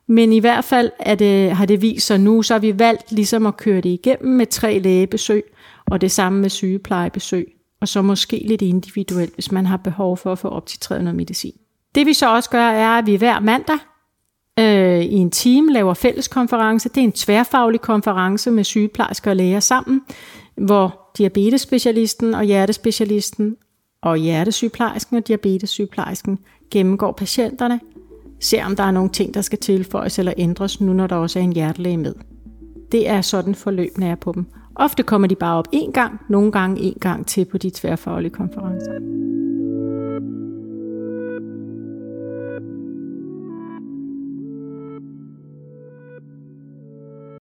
Men 0.09 0.33
i 0.33 0.39
hvert 0.39 0.65
fald 0.65 0.91
er 0.99 1.15
det, 1.15 1.53
har 1.53 1.67
det 1.67 1.83
vist 1.83 2.07
sig 2.07 2.21
nu, 2.21 2.43
så 2.43 2.55
har 2.55 2.59
vi 2.59 2.79
valgt 2.79 3.13
ligesom 3.13 3.47
at 3.47 3.57
køre 3.57 3.81
det 3.81 3.89
igennem 3.89 4.37
med 4.37 4.47
tre 4.47 4.79
lægebesøg, 4.79 5.45
og 5.87 6.01
det 6.01 6.11
samme 6.11 6.41
med 6.41 6.51
sygeplejebesøg, 6.51 7.56
og 7.81 7.89
så 7.89 8.03
måske 8.03 8.43
lidt 8.47 8.63
individuelt, 8.63 9.35
hvis 9.35 9.53
man 9.53 9.67
har 9.67 9.77
behov 9.77 10.17
for 10.17 10.33
at 10.33 10.39
få 10.39 10.49
op 10.49 10.67
til 10.67 10.81
300 10.81 11.17
medicin. 11.17 11.53
Det 11.95 12.07
vi 12.07 12.13
så 12.13 12.35
også 12.35 12.51
gør, 12.51 12.69
er, 12.69 12.89
at 12.89 13.07
vi 13.07 13.17
hver 13.17 13.41
mandag 13.41 13.79
øh, 14.59 15.03
i 15.03 15.15
en 15.15 15.31
team 15.31 15.69
laver 15.69 15.95
fælleskonference. 15.95 16.89
Det 16.89 16.97
er 16.97 17.05
en 17.05 17.13
tværfaglig 17.13 17.81
konference 17.81 18.51
med 18.51 18.65
sygeplejersker 18.65 19.31
og 19.31 19.37
læger 19.37 19.61
sammen, 19.61 20.01
hvor 20.57 21.11
diabetesspecialisten 21.19 22.35
og 22.35 22.45
hjertespecialisten 22.45 23.57
og 24.03 24.17
hjertesygeplejersken 24.17 25.17
og 25.17 25.29
diabetessygeplejersken 25.29 26.39
gennemgår 26.71 27.13
patienterne, 27.13 27.81
ser 28.41 28.65
om 28.65 28.77
der 28.77 28.85
er 28.85 28.91
nogle 28.91 29.11
ting, 29.11 29.35
der 29.35 29.41
skal 29.41 29.59
tilføjes 29.59 30.19
eller 30.19 30.33
ændres, 30.37 30.81
nu 30.81 30.93
når 30.93 31.07
der 31.07 31.17
også 31.17 31.39
er 31.39 31.43
en 31.43 31.53
hjertelæge 31.53 31.97
med. 31.97 32.15
Det 32.93 33.09
er 33.09 33.21
sådan 33.21 33.55
forløbene 33.55 34.07
er 34.07 34.15
på 34.15 34.33
dem. 34.33 34.47
Ofte 34.77 35.03
kommer 35.03 35.29
de 35.29 35.35
bare 35.35 35.59
op 35.59 35.69
en 35.73 35.93
gang, 35.93 36.21
nogle 36.29 36.53
gange 36.53 36.81
en 36.81 36.97
gang 37.01 37.27
til 37.27 37.45
på 37.45 37.59
de 37.59 37.71
tværfaglige 37.75 38.33
konferencer. 38.33 38.93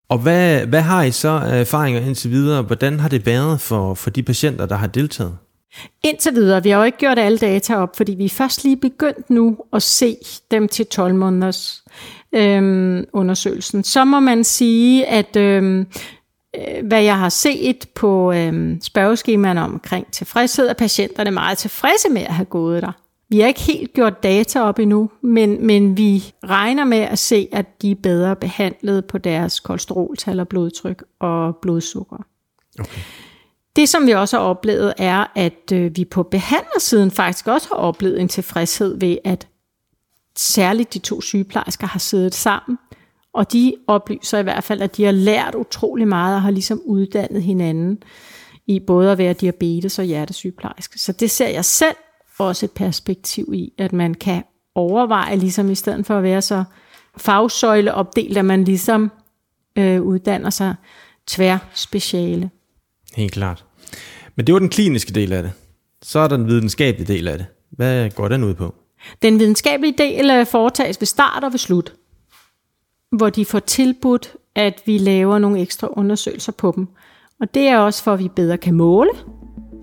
Og 0.10 0.18
hvad, 0.20 0.65
hvad 0.65 0.82
har 0.82 1.04
I 1.04 1.12
så 1.12 1.30
erfaringer 1.30 2.01
indtil 2.01 2.32
videre? 2.32 2.62
Hvordan 2.62 3.00
har 3.00 3.10
det 3.10 3.25
været 3.25 3.62
for, 3.62 3.94
for 3.94 4.10
de 4.10 4.24
patienter, 4.24 4.65
der 4.65 4.75
har 4.75 4.88
deltaget? 4.88 5.38
Indtil 6.04 6.34
videre, 6.34 6.63
vi 6.63 6.70
har 6.70 6.77
jo 6.77 6.84
ikke 6.84 6.98
gjort 6.98 7.20
alle 7.20 7.38
data 7.38 7.75
op, 7.75 7.96
fordi 7.96 8.13
vi 8.13 8.25
er 8.25 8.30
først 8.30 8.63
lige 8.63 8.77
begyndt 8.77 9.30
nu 9.30 9.58
at 9.74 9.84
se 9.84 10.18
dem 10.51 10.68
til 10.68 10.86
12 10.86 11.15
måneders 11.15 11.84
øhm, 12.36 13.06
undersøgelsen. 13.13 13.84
Så 13.84 14.06
må 14.06 14.20
man 14.20 14.44
sige, 14.44 15.06
at 15.06 15.36
øhm, 15.36 15.80
øh, 15.80 15.86
hvad 16.84 17.04
jeg 17.04 17.20
har 17.20 17.30
set 17.30 17.86
på 17.96 18.32
øhm, 18.32 18.82
spørgeskemaerne 18.82 19.62
omkring 19.62 20.12
tilfredshed, 20.12 20.68
er 20.68 20.74
patienterne 20.74 21.32
meget 21.32 21.58
tilfredse 21.58 22.10
med 22.10 22.22
at 22.22 22.34
have 22.34 22.46
gået 22.46 22.82
der. 22.82 22.92
Vi 23.30 23.40
har 23.40 23.48
ikke 23.48 23.62
helt 23.62 23.94
gjort 23.94 24.24
data 24.24 24.62
op 24.62 24.80
endnu, 24.80 25.10
men, 25.22 25.66
men 25.68 25.98
vi 25.98 26.34
regner 26.44 26.84
med 26.84 26.98
at 26.98 27.20
se, 27.20 27.48
at 27.52 27.82
de 27.82 27.92
er 27.92 27.96
bedre 28.04 28.36
behandlet 28.36 29.06
på 29.06 29.18
deres 29.18 29.60
kolesteroltal 29.60 30.40
og 30.40 30.48
blodtryk 30.48 31.04
og 31.20 31.56
blodsukker. 31.62 32.18
Okay. 32.80 33.02
Det, 33.76 33.90
som 33.90 34.08
vi 34.08 34.12
også 34.12 34.38
har 34.38 34.44
oplevet, 34.44 34.94
er, 34.98 35.26
at 35.36 35.72
øh, 35.74 35.98
vi 35.98 36.06
på 36.06 36.24
behandlersiden 36.24 37.12
faktisk 37.12 37.48
også 37.48 37.68
har 37.68 37.76
oplevet 37.76 38.22
en 38.22 38.28
tilfredshed 38.28 39.00
ved, 39.00 39.18
at 39.24 39.48
særligt 40.38 40.94
de 40.94 41.00
to 41.00 41.22
sygeplejersker 41.22 41.88
har 41.88 42.00
siddet 42.00 42.36
sammen, 42.36 42.78
og 43.36 43.54
de 43.54 43.75
oplyser 43.88 44.39
i 44.39 44.44
hvert 44.44 44.63
fald, 44.63 44.82
at 44.82 44.98
de 44.98 45.04
har 45.04 45.12
lært 45.12 45.56
utrolig 45.56 46.08
meget 46.08 46.36
og 46.36 46.42
har 46.42 46.51
ligesom 46.51 46.82
uddannet 46.86 47.44
hinanden 47.44 48.04
i 48.68 48.80
både 48.80 49.12
at 49.12 49.18
være 49.18 49.34
diabetes 49.34 50.00
og 50.00 50.06
hjertesygeplejerske. 50.06 51.00
Så 51.00 51.12
det 51.12 51.32
ser 51.32 51.48
jeg 51.48 51.65
selv 51.65 51.96
også 52.39 52.65
et 52.65 52.72
perspektiv 52.72 53.51
i, 53.54 53.74
at 53.77 53.94
man 53.94 54.13
kan 54.13 54.44
overveje, 54.75 55.36
ligesom 55.36 55.72
i 55.72 55.75
stedet 55.75 56.06
for 56.06 56.18
at 56.18 56.24
være 56.24 56.42
så 56.42 56.63
fagsøjleopdelt, 57.18 58.38
at 58.38 58.46
man 58.46 58.63
ligesom 58.63 59.12
øh, 59.77 60.01
uddanner 60.01 60.50
sig 60.50 60.75
tværspeciale. 61.27 62.50
Helt 63.15 63.32
klart. 63.32 63.65
Men 64.36 64.48
det 64.48 64.54
var 64.54 64.60
den 64.60 64.70
kliniske 64.70 65.13
del 65.13 65.34
af 65.34 65.44
det. 65.44 65.51
Så 66.01 66.20
er 66.20 66.27
der 66.27 66.38
den 66.38 66.48
videnskabelige 66.48 67.13
del 67.13 67.27
af 67.27 67.38
det. 67.38 67.48
Hvad 67.72 68.10
går 68.10 68.27
den 68.27 68.44
ud 68.44 68.54
på? 68.54 68.75
Den 69.22 69.39
videnskabelige 69.39 69.98
del 69.98 70.30
øh, 70.30 70.46
foretages 70.46 71.01
ved 71.01 71.06
start 71.06 71.44
og 71.44 71.51
ved 71.51 71.60
slut, 71.60 71.94
hvor 73.16 73.30
de 73.30 73.46
får 73.46 73.60
tilbudt, 73.60 74.36
at 74.56 74.82
vi 74.86 74.98
laver 74.98 75.40
nogle 75.40 75.60
ekstra 75.60 75.88
undersøgelser 75.92 76.52
på 76.52 76.74
dem. 76.76 76.88
Og 77.40 77.54
det 77.54 77.68
er 77.68 77.78
også 77.78 78.04
for, 78.04 78.14
at 78.14 78.20
vi 78.20 78.28
bedre 78.28 78.58
kan 78.58 78.74
måle, 78.74 79.12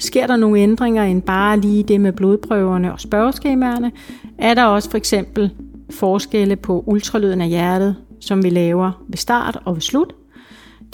Sker 0.02 0.26
der 0.26 0.36
nogle 0.36 0.60
ændringer 0.60 1.02
end 1.02 1.22
bare 1.22 1.60
lige 1.60 1.82
det 1.82 2.00
med 2.00 2.12
blodprøverne 2.12 2.92
og 2.92 3.00
spørgeskemaerne? 3.00 3.92
Er 4.38 4.54
der 4.54 4.64
også 4.64 4.90
for 4.90 4.98
eksempel 4.98 5.50
forskelle 5.90 6.56
på 6.56 6.84
ultralyden 6.86 7.40
af 7.40 7.48
hjertet, 7.48 7.96
som 8.20 8.44
vi 8.44 8.50
laver 8.50 9.04
ved 9.08 9.16
start 9.16 9.58
og 9.64 9.74
ved 9.74 9.80
slut? 9.80 10.14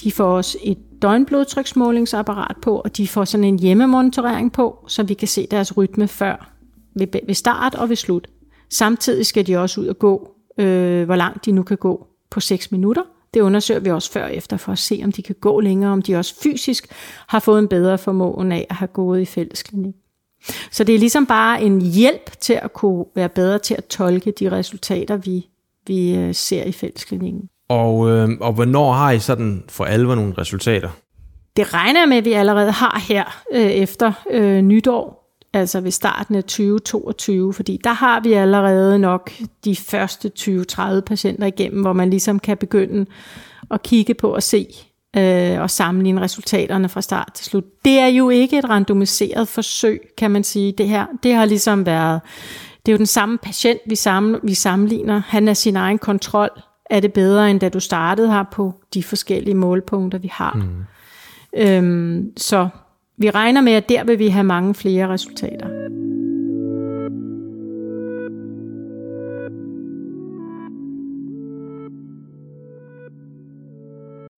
De 0.02 0.12
får 0.12 0.24
også 0.24 0.58
et 0.62 0.78
døgnblodtryksmålingsapparat 1.02 2.56
på, 2.62 2.76
og 2.76 2.96
de 2.96 3.08
får 3.08 3.24
sådan 3.24 3.44
en 3.44 3.58
hjemmemonitorering 3.58 4.52
på, 4.52 4.84
så 4.88 5.02
vi 5.02 5.14
kan 5.14 5.28
se 5.28 5.46
deres 5.50 5.76
rytme 5.76 6.08
før 6.08 6.50
ved 6.94 7.34
start 7.34 7.74
og 7.74 7.88
ved 7.88 7.96
slut. 7.96 8.28
Samtidig 8.70 9.26
skal 9.26 9.46
de 9.46 9.56
også 9.56 9.80
ud 9.80 9.86
og 9.86 9.98
gå, 9.98 10.30
øh, 10.58 11.04
hvor 11.04 11.16
langt 11.16 11.44
de 11.44 11.52
nu 11.52 11.62
kan 11.62 11.76
gå 11.76 12.06
på 12.30 12.40
6 12.40 12.72
minutter. 12.72 13.02
Det 13.34 13.40
undersøger 13.40 13.80
vi 13.80 13.90
også 13.90 14.12
før 14.12 14.24
og 14.24 14.34
efter 14.34 14.56
for 14.56 14.72
at 14.72 14.78
se, 14.78 15.00
om 15.04 15.12
de 15.12 15.22
kan 15.22 15.34
gå 15.40 15.60
længere, 15.60 15.92
om 15.92 16.02
de 16.02 16.16
også 16.16 16.34
fysisk 16.42 16.86
har 17.26 17.38
fået 17.38 17.58
en 17.58 17.68
bedre 17.68 17.98
formåen 17.98 18.52
af 18.52 18.66
at 18.70 18.76
have 18.76 18.88
gået 18.88 19.20
i 19.20 19.24
fællesklinik. 19.24 19.94
Så 20.70 20.84
det 20.84 20.94
er 20.94 20.98
ligesom 20.98 21.26
bare 21.26 21.62
en 21.62 21.80
hjælp 21.80 22.40
til 22.40 22.58
at 22.62 22.72
kunne 22.72 23.04
være 23.14 23.28
bedre 23.28 23.58
til 23.58 23.74
at 23.74 23.84
tolke 23.84 24.30
de 24.30 24.50
resultater, 24.50 25.16
vi, 25.16 25.46
vi 25.86 26.16
øh, 26.16 26.34
ser 26.34 26.64
i 26.64 26.72
fællesklinikken. 26.72 27.48
Og, 27.68 28.10
øh, 28.10 28.28
og 28.40 28.52
hvornår 28.52 28.92
har 28.92 29.10
I 29.10 29.18
sådan 29.18 29.64
for 29.68 29.84
alvor 29.84 30.14
nogle 30.14 30.34
resultater? 30.38 30.90
Det 31.56 31.74
regner 31.74 32.00
jeg 32.00 32.08
med, 32.08 32.16
at 32.16 32.24
vi 32.24 32.32
allerede 32.32 32.70
har 32.70 33.04
her 33.08 33.24
øh, 33.52 33.60
efter 33.60 34.12
øh, 34.30 34.62
nytår 34.62 35.27
altså 35.58 35.80
ved 35.80 35.90
starten 35.90 36.34
af 36.34 36.44
2022, 36.44 37.54
fordi 37.54 37.80
der 37.84 37.92
har 37.92 38.20
vi 38.20 38.32
allerede 38.32 38.98
nok 38.98 39.32
de 39.64 39.76
første 39.76 40.30
20-30 40.38 41.00
patienter 41.00 41.46
igennem, 41.46 41.80
hvor 41.80 41.92
man 41.92 42.10
ligesom 42.10 42.38
kan 42.38 42.56
begynde 42.56 43.06
at 43.70 43.82
kigge 43.82 44.14
på 44.14 44.34
og 44.34 44.42
se 44.42 44.66
øh, 45.16 45.60
og 45.60 45.70
sammenligne 45.70 46.20
resultaterne 46.20 46.88
fra 46.88 47.00
start 47.00 47.30
til 47.34 47.46
slut. 47.46 47.64
Det 47.84 47.98
er 47.98 48.06
jo 48.06 48.30
ikke 48.30 48.58
et 48.58 48.68
randomiseret 48.68 49.48
forsøg, 49.48 50.00
kan 50.18 50.30
man 50.30 50.44
sige. 50.44 50.72
Det 50.72 50.88
her, 50.88 51.06
det 51.22 51.34
har 51.34 51.44
ligesom 51.44 51.86
været, 51.86 52.20
det 52.86 52.92
er 52.92 52.94
jo 52.94 52.98
den 52.98 53.06
samme 53.06 53.38
patient, 53.38 53.80
vi, 53.86 53.94
sammen, 53.94 54.40
vi 54.42 54.54
sammenligner. 54.54 55.22
Han 55.26 55.48
er 55.48 55.54
sin 55.54 55.76
egen 55.76 55.98
kontrol. 55.98 56.50
Er 56.90 57.00
det 57.00 57.12
bedre, 57.12 57.50
end 57.50 57.60
da 57.60 57.68
du 57.68 57.80
startede 57.80 58.32
her 58.32 58.44
på 58.52 58.74
de 58.94 59.02
forskellige 59.02 59.54
målpunkter, 59.54 60.18
vi 60.18 60.28
har? 60.32 60.52
Mm. 60.52 60.84
Øhm, 61.56 62.32
så 62.36 62.68
vi 63.18 63.30
regner 63.30 63.60
med, 63.60 63.72
at 63.72 63.88
der 63.88 64.04
vil 64.04 64.18
vi 64.18 64.28
have 64.28 64.44
mange 64.44 64.74
flere 64.74 65.08
resultater. 65.08 65.68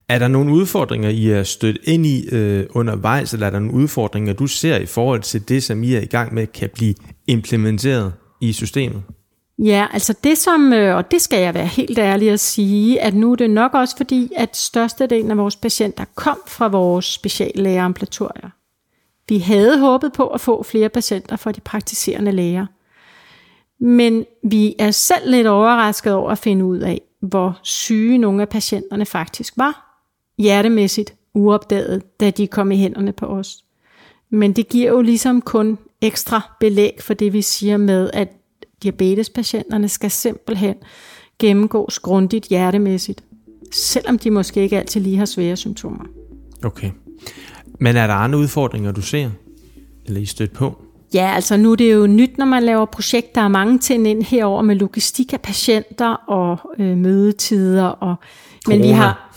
Er 0.09 0.19
der 0.19 0.29
nogle 0.29 0.53
udfordringer, 0.53 1.09
I 1.09 1.31
er 1.31 1.43
stødt 1.43 1.79
ind 1.85 2.07
i 2.07 2.29
øh, 2.33 2.67
undervejs, 2.71 3.33
eller 3.33 3.47
er 3.47 3.51
der 3.51 3.59
nogle 3.59 3.75
udfordringer, 3.75 4.33
du 4.33 4.47
ser 4.47 4.77
i 4.77 4.87
forhold 4.87 5.21
til 5.21 5.49
det, 5.49 5.63
som 5.63 5.83
I 5.83 5.95
er 5.95 6.01
i 6.01 6.07
gang 6.07 6.35
med, 6.35 6.47
kan 6.47 6.71
blive 6.75 6.95
implementeret 7.27 8.13
i 8.41 8.53
systemet? 8.53 9.03
Ja, 9.59 9.87
altså 9.93 10.15
det 10.25 10.39
som, 10.39 10.73
øh, 10.73 10.97
og 10.97 11.11
det 11.11 11.23
skal 11.23 11.43
jeg 11.43 11.55
være 11.55 11.67
helt 11.67 11.99
ærlig 11.99 12.31
at 12.31 12.41
sige, 12.41 13.01
at 13.01 13.15
nu 13.15 13.33
er 13.33 13.37
det 13.37 13.51
nok 13.51 13.75
også 13.75 13.97
fordi, 13.97 14.33
at 14.37 14.57
størstedelen 14.57 15.31
af 15.31 15.37
vores 15.37 15.57
patienter 15.57 16.05
kom 16.15 16.39
fra 16.47 16.69
vores 16.69 17.05
speciallægeambulatorier. 17.05 18.51
Vi 19.31 19.39
havde 19.39 19.79
håbet 19.79 20.13
på 20.13 20.27
at 20.27 20.41
få 20.41 20.63
flere 20.63 20.89
patienter 20.89 21.37
fra 21.37 21.53
de 21.53 21.61
praktiserende 21.61 22.33
læger. 22.33 22.67
Men 23.79 24.25
vi 24.43 24.75
er 24.79 24.91
selv 24.91 25.31
lidt 25.31 25.47
overrasket 25.47 26.13
over 26.13 26.31
at 26.31 26.39
finde 26.39 26.65
ud 26.65 26.79
af, 26.79 27.01
hvor 27.21 27.59
syge 27.63 28.19
nogle 28.19 28.43
af 28.43 28.49
patienterne 28.49 29.07
faktisk 29.07 29.55
var. 29.57 30.03
Hjertemæssigt 30.39 31.15
uopdaget, 31.35 32.21
da 32.21 32.31
de 32.31 32.47
kom 32.47 32.73
i 32.73 32.77
hænderne 32.77 33.13
på 33.13 33.27
os. 33.27 33.65
Men 34.31 34.53
det 34.53 34.69
giver 34.69 34.91
jo 34.91 35.01
ligesom 35.01 35.43
kun 35.43 35.79
ekstra 36.01 36.57
belæg 36.61 36.97
for 37.01 37.15
det, 37.15 37.33
vi 37.33 37.43
siger 37.43 37.77
med, 37.77 38.11
at 38.13 38.29
diabetespatienterne 38.83 39.89
skal 39.89 40.11
simpelthen 40.11 40.75
gennemgås 41.39 41.99
grundigt 41.99 42.47
hjertemæssigt, 42.47 43.25
selvom 43.73 44.19
de 44.19 44.31
måske 44.31 44.63
ikke 44.63 44.79
altid 44.79 45.01
lige 45.01 45.17
har 45.17 45.25
svære 45.25 45.57
symptomer. 45.57 46.05
Okay. 46.65 46.91
Men 47.81 47.97
er 47.97 48.07
der 48.07 48.15
andre 48.15 48.39
udfordringer, 48.39 48.93
du 48.93 49.03
ser? 49.03 49.31
Eller 50.07 50.21
I 50.21 50.27
stødt 50.27 50.53
på? 50.53 50.83
Ja, 51.15 51.33
altså 51.35 51.57
nu 51.57 51.73
er 51.73 51.77
det 51.77 51.95
jo 51.95 52.07
nyt, 52.07 52.39
når 52.39 52.47
man 52.47 52.63
laver 52.63 52.85
projekter. 52.85 53.41
Der 53.41 53.41
er 53.41 53.49
mange 53.49 53.79
ting 53.79 54.09
ind 54.09 54.23
herover 54.23 54.63
med 54.63 54.77
logistik 54.77 55.33
af 55.33 55.41
patienter 55.41 56.15
og 56.15 56.59
øh, 56.79 56.97
mødetider. 56.97 57.85
Og, 57.85 58.17
men 58.69 58.83
vi 58.83 58.89
har 58.89 59.31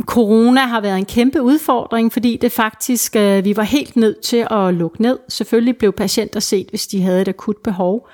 Corona 0.00 0.60
har 0.60 0.80
været 0.80 0.98
en 0.98 1.04
kæmpe 1.04 1.42
udfordring, 1.42 2.12
fordi 2.12 2.36
det 2.36 2.52
faktisk, 2.52 3.16
øh, 3.16 3.44
vi 3.44 3.56
var 3.56 3.62
helt 3.62 3.96
nødt 3.96 4.20
til 4.20 4.46
at 4.50 4.74
lukke 4.74 5.02
ned. 5.02 5.18
Selvfølgelig 5.28 5.76
blev 5.76 5.92
patienter 5.92 6.40
set, 6.40 6.66
hvis 6.70 6.86
de 6.86 7.02
havde 7.02 7.22
et 7.22 7.28
akut 7.28 7.56
behov, 7.64 8.08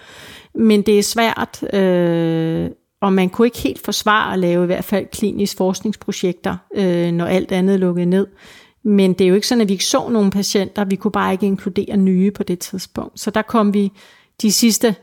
men 0.54 0.82
det 0.82 0.98
er 0.98 1.02
svært, 1.02 1.74
øh, 1.74 2.70
og 3.02 3.12
man 3.12 3.28
kunne 3.28 3.46
ikke 3.46 3.58
helt 3.58 3.84
forsvare 3.84 4.32
at 4.32 4.38
lave 4.38 4.62
i 4.62 4.66
hvert 4.66 4.84
fald 4.84 5.06
kliniske 5.12 5.56
forskningsprojekter, 5.56 6.56
øh, 6.76 7.12
når 7.12 7.26
alt 7.26 7.52
andet 7.52 7.80
lukkede 7.80 8.06
ned. 8.06 8.26
Men 8.82 9.12
det 9.12 9.24
er 9.24 9.28
jo 9.28 9.34
ikke 9.34 9.46
sådan, 9.46 9.62
at 9.62 9.68
vi 9.68 9.72
ikke 9.72 9.84
så 9.84 10.08
nogle 10.08 10.30
patienter. 10.30 10.84
Vi 10.84 10.96
kunne 10.96 11.12
bare 11.12 11.32
ikke 11.32 11.46
inkludere 11.46 11.96
nye 11.96 12.30
på 12.30 12.42
det 12.42 12.58
tidspunkt. 12.58 13.20
Så 13.20 13.30
der 13.30 13.42
kom 13.42 13.74
vi 13.74 13.92
de 14.42 14.52
sidste 14.52 14.94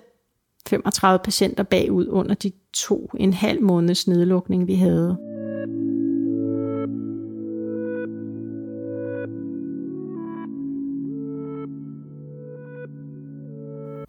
35 0.68 1.20
patienter 1.24 1.64
bagud 1.64 2.08
under 2.08 2.36
de 2.36 2.52
to 2.74 3.12
en 3.20 3.34
halv 3.34 3.62
måneds 3.62 4.08
nedlukning, 4.08 4.68
vi 4.68 4.76
havde. 4.76 5.18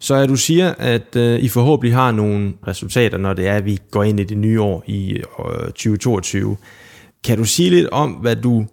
Så 0.01 0.15
at 0.15 0.29
du 0.29 0.35
siger, 0.35 0.73
at 0.77 1.15
øh, 1.15 1.39
I 1.39 1.47
forhåbentlig 1.47 1.95
har 1.95 2.11
nogle 2.11 2.53
resultater, 2.67 3.17
når 3.17 3.33
det 3.33 3.47
er, 3.47 3.53
at 3.53 3.65
vi 3.65 3.79
går 3.91 4.03
ind 4.03 4.19
i 4.19 4.23
det 4.23 4.37
nye 4.37 4.61
år 4.61 4.83
i 4.87 5.11
øh, 5.15 5.65
2022. 5.65 6.57
Kan 7.23 7.37
du 7.37 7.45
sige 7.45 7.69
lidt 7.69 7.89
om, 7.89 8.11
hvad 8.11 8.35
du 8.35 8.65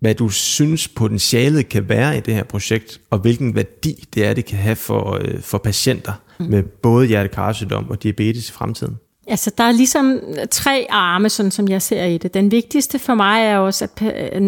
hvad 0.00 0.14
du 0.14 0.28
synes 0.28 0.88
potentialet 0.88 1.68
kan 1.68 1.88
være 1.88 2.16
i 2.16 2.20
det 2.20 2.34
her 2.34 2.44
projekt, 2.44 3.00
og 3.10 3.18
hvilken 3.18 3.54
værdi 3.54 4.04
det 4.14 4.26
er, 4.26 4.34
det 4.34 4.44
kan 4.44 4.58
have 4.58 4.76
for, 4.76 5.18
øh, 5.20 5.40
for 5.40 5.58
patienter 5.58 6.12
mm. 6.38 6.46
med 6.46 6.62
både 6.62 7.06
hjertekarsygdom 7.06 7.90
og 7.90 8.02
diabetes 8.02 8.48
i 8.48 8.52
fremtiden? 8.52 8.96
Altså, 9.26 9.50
der 9.58 9.64
er 9.64 9.72
ligesom 9.72 10.20
tre 10.50 10.86
arme, 10.90 11.28
sådan 11.28 11.50
som 11.50 11.68
jeg 11.68 11.82
ser 11.82 12.04
i 12.04 12.18
det. 12.18 12.34
Den 12.34 12.50
vigtigste 12.50 12.98
for 12.98 13.14
mig 13.14 13.42
er 13.42 13.58
også, 13.58 13.84
at, 13.84 14.02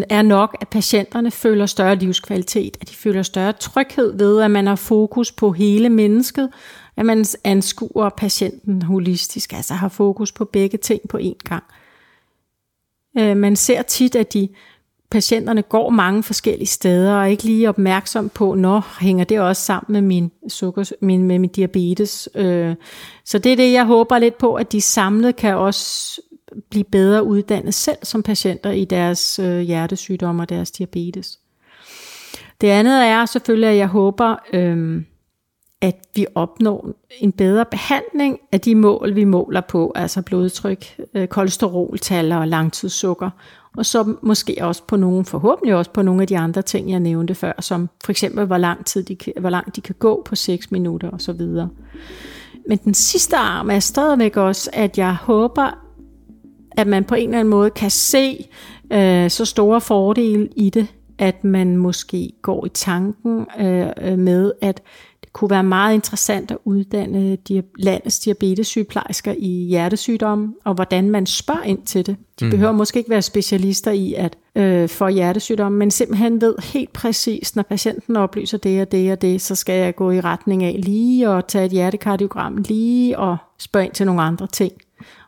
er 0.09 0.21
nok, 0.21 0.57
at 0.61 0.67
patienterne 0.67 1.31
føler 1.31 1.65
større 1.65 1.95
livskvalitet, 1.95 2.77
at 2.81 2.89
de 2.89 2.95
føler 2.95 3.23
større 3.23 3.53
tryghed 3.53 4.17
ved, 4.17 4.41
at 4.41 4.51
man 4.51 4.67
har 4.67 4.75
fokus 4.75 5.31
på 5.31 5.51
hele 5.51 5.89
mennesket, 5.89 6.49
at 6.97 7.05
man 7.05 7.25
anskuer 7.43 8.09
patienten 8.17 8.81
holistisk, 8.81 9.53
altså 9.53 9.73
har 9.73 9.89
fokus 9.89 10.31
på 10.31 10.45
begge 10.45 10.77
ting 10.77 11.01
på 11.09 11.17
én 11.17 11.37
gang. 11.49 11.63
Øh, 13.17 13.37
man 13.37 13.55
ser 13.55 13.81
tit, 13.81 14.15
at 14.15 14.33
de 14.33 14.49
patienterne 15.13 15.61
går 15.61 15.89
mange 15.89 16.23
forskellige 16.23 16.67
steder, 16.67 17.13
og 17.13 17.21
er 17.21 17.25
ikke 17.25 17.43
lige 17.43 17.69
opmærksom 17.69 18.29
på, 18.29 18.53
når 18.55 18.97
hænger 19.01 19.25
det 19.25 19.39
også 19.39 19.61
sammen 19.61 19.93
med 19.93 20.01
min, 20.01 20.31
sukker, 20.47 20.91
min, 21.01 21.23
med 21.23 21.39
min 21.39 21.49
diabetes. 21.49 22.29
Øh, 22.35 22.75
så 23.25 23.39
det 23.39 23.51
er 23.51 23.55
det, 23.55 23.73
jeg 23.73 23.85
håber 23.85 24.17
lidt 24.17 24.37
på, 24.37 24.55
at 24.55 24.71
de 24.71 24.81
samlet 24.81 25.35
kan 25.35 25.55
også 25.55 26.21
blive 26.69 26.83
bedre 26.83 27.23
uddannet 27.23 27.73
selv 27.73 27.97
som 28.03 28.23
patienter 28.23 28.71
i 28.71 28.85
deres 28.85 29.39
øh, 29.39 29.59
hjertesygdomme 29.59 30.43
og 30.43 30.49
deres 30.49 30.71
diabetes. 30.71 31.39
Det 32.61 32.67
andet 32.67 33.05
er 33.05 33.25
selvfølgelig, 33.25 33.69
at 33.69 33.77
jeg 33.77 33.87
håber, 33.87 34.35
øh, 34.53 35.03
at 35.81 35.95
vi 36.15 36.25
opnår 36.35 36.89
en 37.19 37.31
bedre 37.31 37.65
behandling 37.65 38.39
af 38.51 38.61
de 38.61 38.75
mål, 38.75 39.15
vi 39.15 39.23
måler 39.23 39.61
på, 39.61 39.91
altså 39.95 40.21
blodtryk, 40.21 40.85
øh, 41.13 41.27
kolesteroltal 41.27 42.31
og 42.31 42.47
langtidssukker, 42.47 43.29
og 43.77 43.85
så 43.85 44.15
måske 44.21 44.57
også 44.61 44.83
på 44.87 44.95
nogle, 44.95 45.25
forhåbentlig 45.25 45.75
også 45.75 45.91
på 45.91 46.01
nogle 46.01 46.21
af 46.21 46.27
de 46.27 46.37
andre 46.37 46.61
ting, 46.61 46.91
jeg 46.91 46.99
nævnte 46.99 47.35
før, 47.35 47.53
som 47.61 47.89
for 48.05 48.11
eksempel, 48.11 48.45
hvor 48.45 48.57
lang 48.57 48.85
tid 48.85 49.03
de, 49.03 49.17
hvor 49.39 49.49
langt 49.49 49.75
de 49.75 49.81
kan 49.81 49.95
gå 49.99 50.21
på 50.25 50.35
6 50.35 50.71
minutter 50.71 51.09
osv. 51.09 51.41
Men 52.67 52.77
den 52.83 52.93
sidste 52.93 53.37
arm 53.37 53.69
er 53.69 53.79
stadigvæk 53.79 54.37
også, 54.37 54.69
at 54.73 54.97
jeg 54.97 55.15
håber, 55.15 55.77
at 56.71 56.87
man 56.87 57.03
på 57.03 57.15
en 57.15 57.23
eller 57.23 57.39
anden 57.39 57.49
måde 57.51 57.69
kan 57.69 57.89
se 57.89 58.47
øh, 58.93 59.29
så 59.29 59.45
store 59.45 59.81
fordele 59.81 60.49
i 60.55 60.69
det, 60.69 60.87
at 61.17 61.43
man 61.43 61.77
måske 61.77 62.31
går 62.41 62.65
i 62.65 62.69
tanken 62.69 63.45
øh, 63.59 63.87
øh 64.01 64.19
med, 64.19 64.51
at 64.61 64.81
kunne 65.33 65.49
være 65.49 65.63
meget 65.63 65.93
interessant 65.93 66.51
at 66.51 66.57
uddanne 66.65 67.37
landets 67.79 68.19
diabetessygeplejersker 68.19 69.35
i 69.37 69.47
hjertesygdomme, 69.47 70.53
og 70.63 70.73
hvordan 70.73 71.09
man 71.09 71.25
spørger 71.25 71.63
ind 71.63 71.85
til 71.85 72.05
det. 72.05 72.15
De 72.39 72.45
mm. 72.45 72.51
behøver 72.51 72.71
måske 72.71 72.99
ikke 72.99 73.09
være 73.09 73.21
specialister 73.21 73.91
i 73.91 74.13
at 74.13 74.37
øh, 74.55 74.89
for 74.89 75.09
hjertesygdomme, 75.09 75.77
men 75.77 75.91
simpelthen 75.91 76.41
ved 76.41 76.55
helt 76.73 76.93
præcis, 76.93 77.55
når 77.55 77.63
patienten 77.63 78.15
oplyser 78.15 78.57
det 78.57 78.81
og 78.81 78.91
det 78.91 79.11
og 79.11 79.21
det, 79.21 79.41
så 79.41 79.55
skal 79.55 79.75
jeg 79.79 79.95
gå 79.95 80.11
i 80.11 80.21
retning 80.21 80.63
af 80.63 80.79
lige 80.83 81.29
og 81.29 81.47
tage 81.47 81.65
et 81.65 81.71
hjertekardiogram 81.71 82.57
lige 82.57 83.19
og 83.19 83.37
spørge 83.59 83.85
ind 83.85 83.93
til 83.93 84.05
nogle 84.05 84.21
andre 84.21 84.47
ting, 84.47 84.73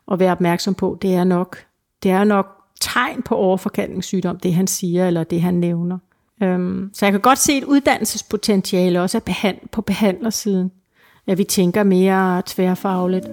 og 0.06 0.20
være 0.20 0.32
opmærksom 0.32 0.74
på, 0.74 0.98
det 1.02 1.14
er 1.14 1.24
nok, 1.24 1.58
det 2.02 2.10
er 2.10 2.24
nok 2.24 2.46
tegn 2.80 3.22
på 3.22 3.34
overforkaldningssygdom, 3.34 4.38
det 4.38 4.54
han 4.54 4.66
siger, 4.66 5.06
eller 5.06 5.24
det 5.24 5.42
han 5.42 5.54
nævner. 5.54 5.98
Øhm, 6.42 6.90
så 6.92 7.06
jeg 7.06 7.12
kan 7.12 7.20
godt 7.20 7.38
se 7.38 7.58
et 7.58 7.64
uddannelsespotentiale 7.64 9.02
også 9.02 9.20
behand- 9.20 9.68
på 9.72 9.82
behandlersiden, 9.82 10.70
at 11.26 11.38
vi 11.38 11.44
tænker 11.44 11.82
mere 11.82 12.42
tværfagligt. 12.46 13.26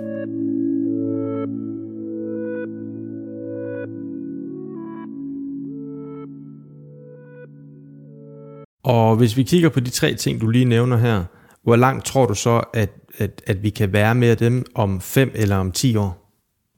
Og 8.84 9.16
hvis 9.16 9.38
vi 9.38 9.44
kigger 9.44 9.70
på 9.70 9.80
de 9.80 9.90
tre 9.90 10.14
ting, 10.14 10.42
du 10.42 10.50
lige 10.50 10.66
nævner 10.66 10.98
her, 10.98 11.24
hvor 11.64 11.76
langt 11.76 12.06
tror 12.06 12.26
du 12.26 12.34
så, 12.34 12.64
at, 12.74 12.92
at, 13.18 13.42
at 13.48 13.64
vi 13.64 13.70
kan 13.70 13.94
være 13.94 14.16
med 14.16 14.36
dem 14.36 14.66
om 14.76 15.02
fem 15.02 15.32
eller 15.36 15.56
om 15.56 15.72
ti 15.72 15.96
år? 15.96 16.24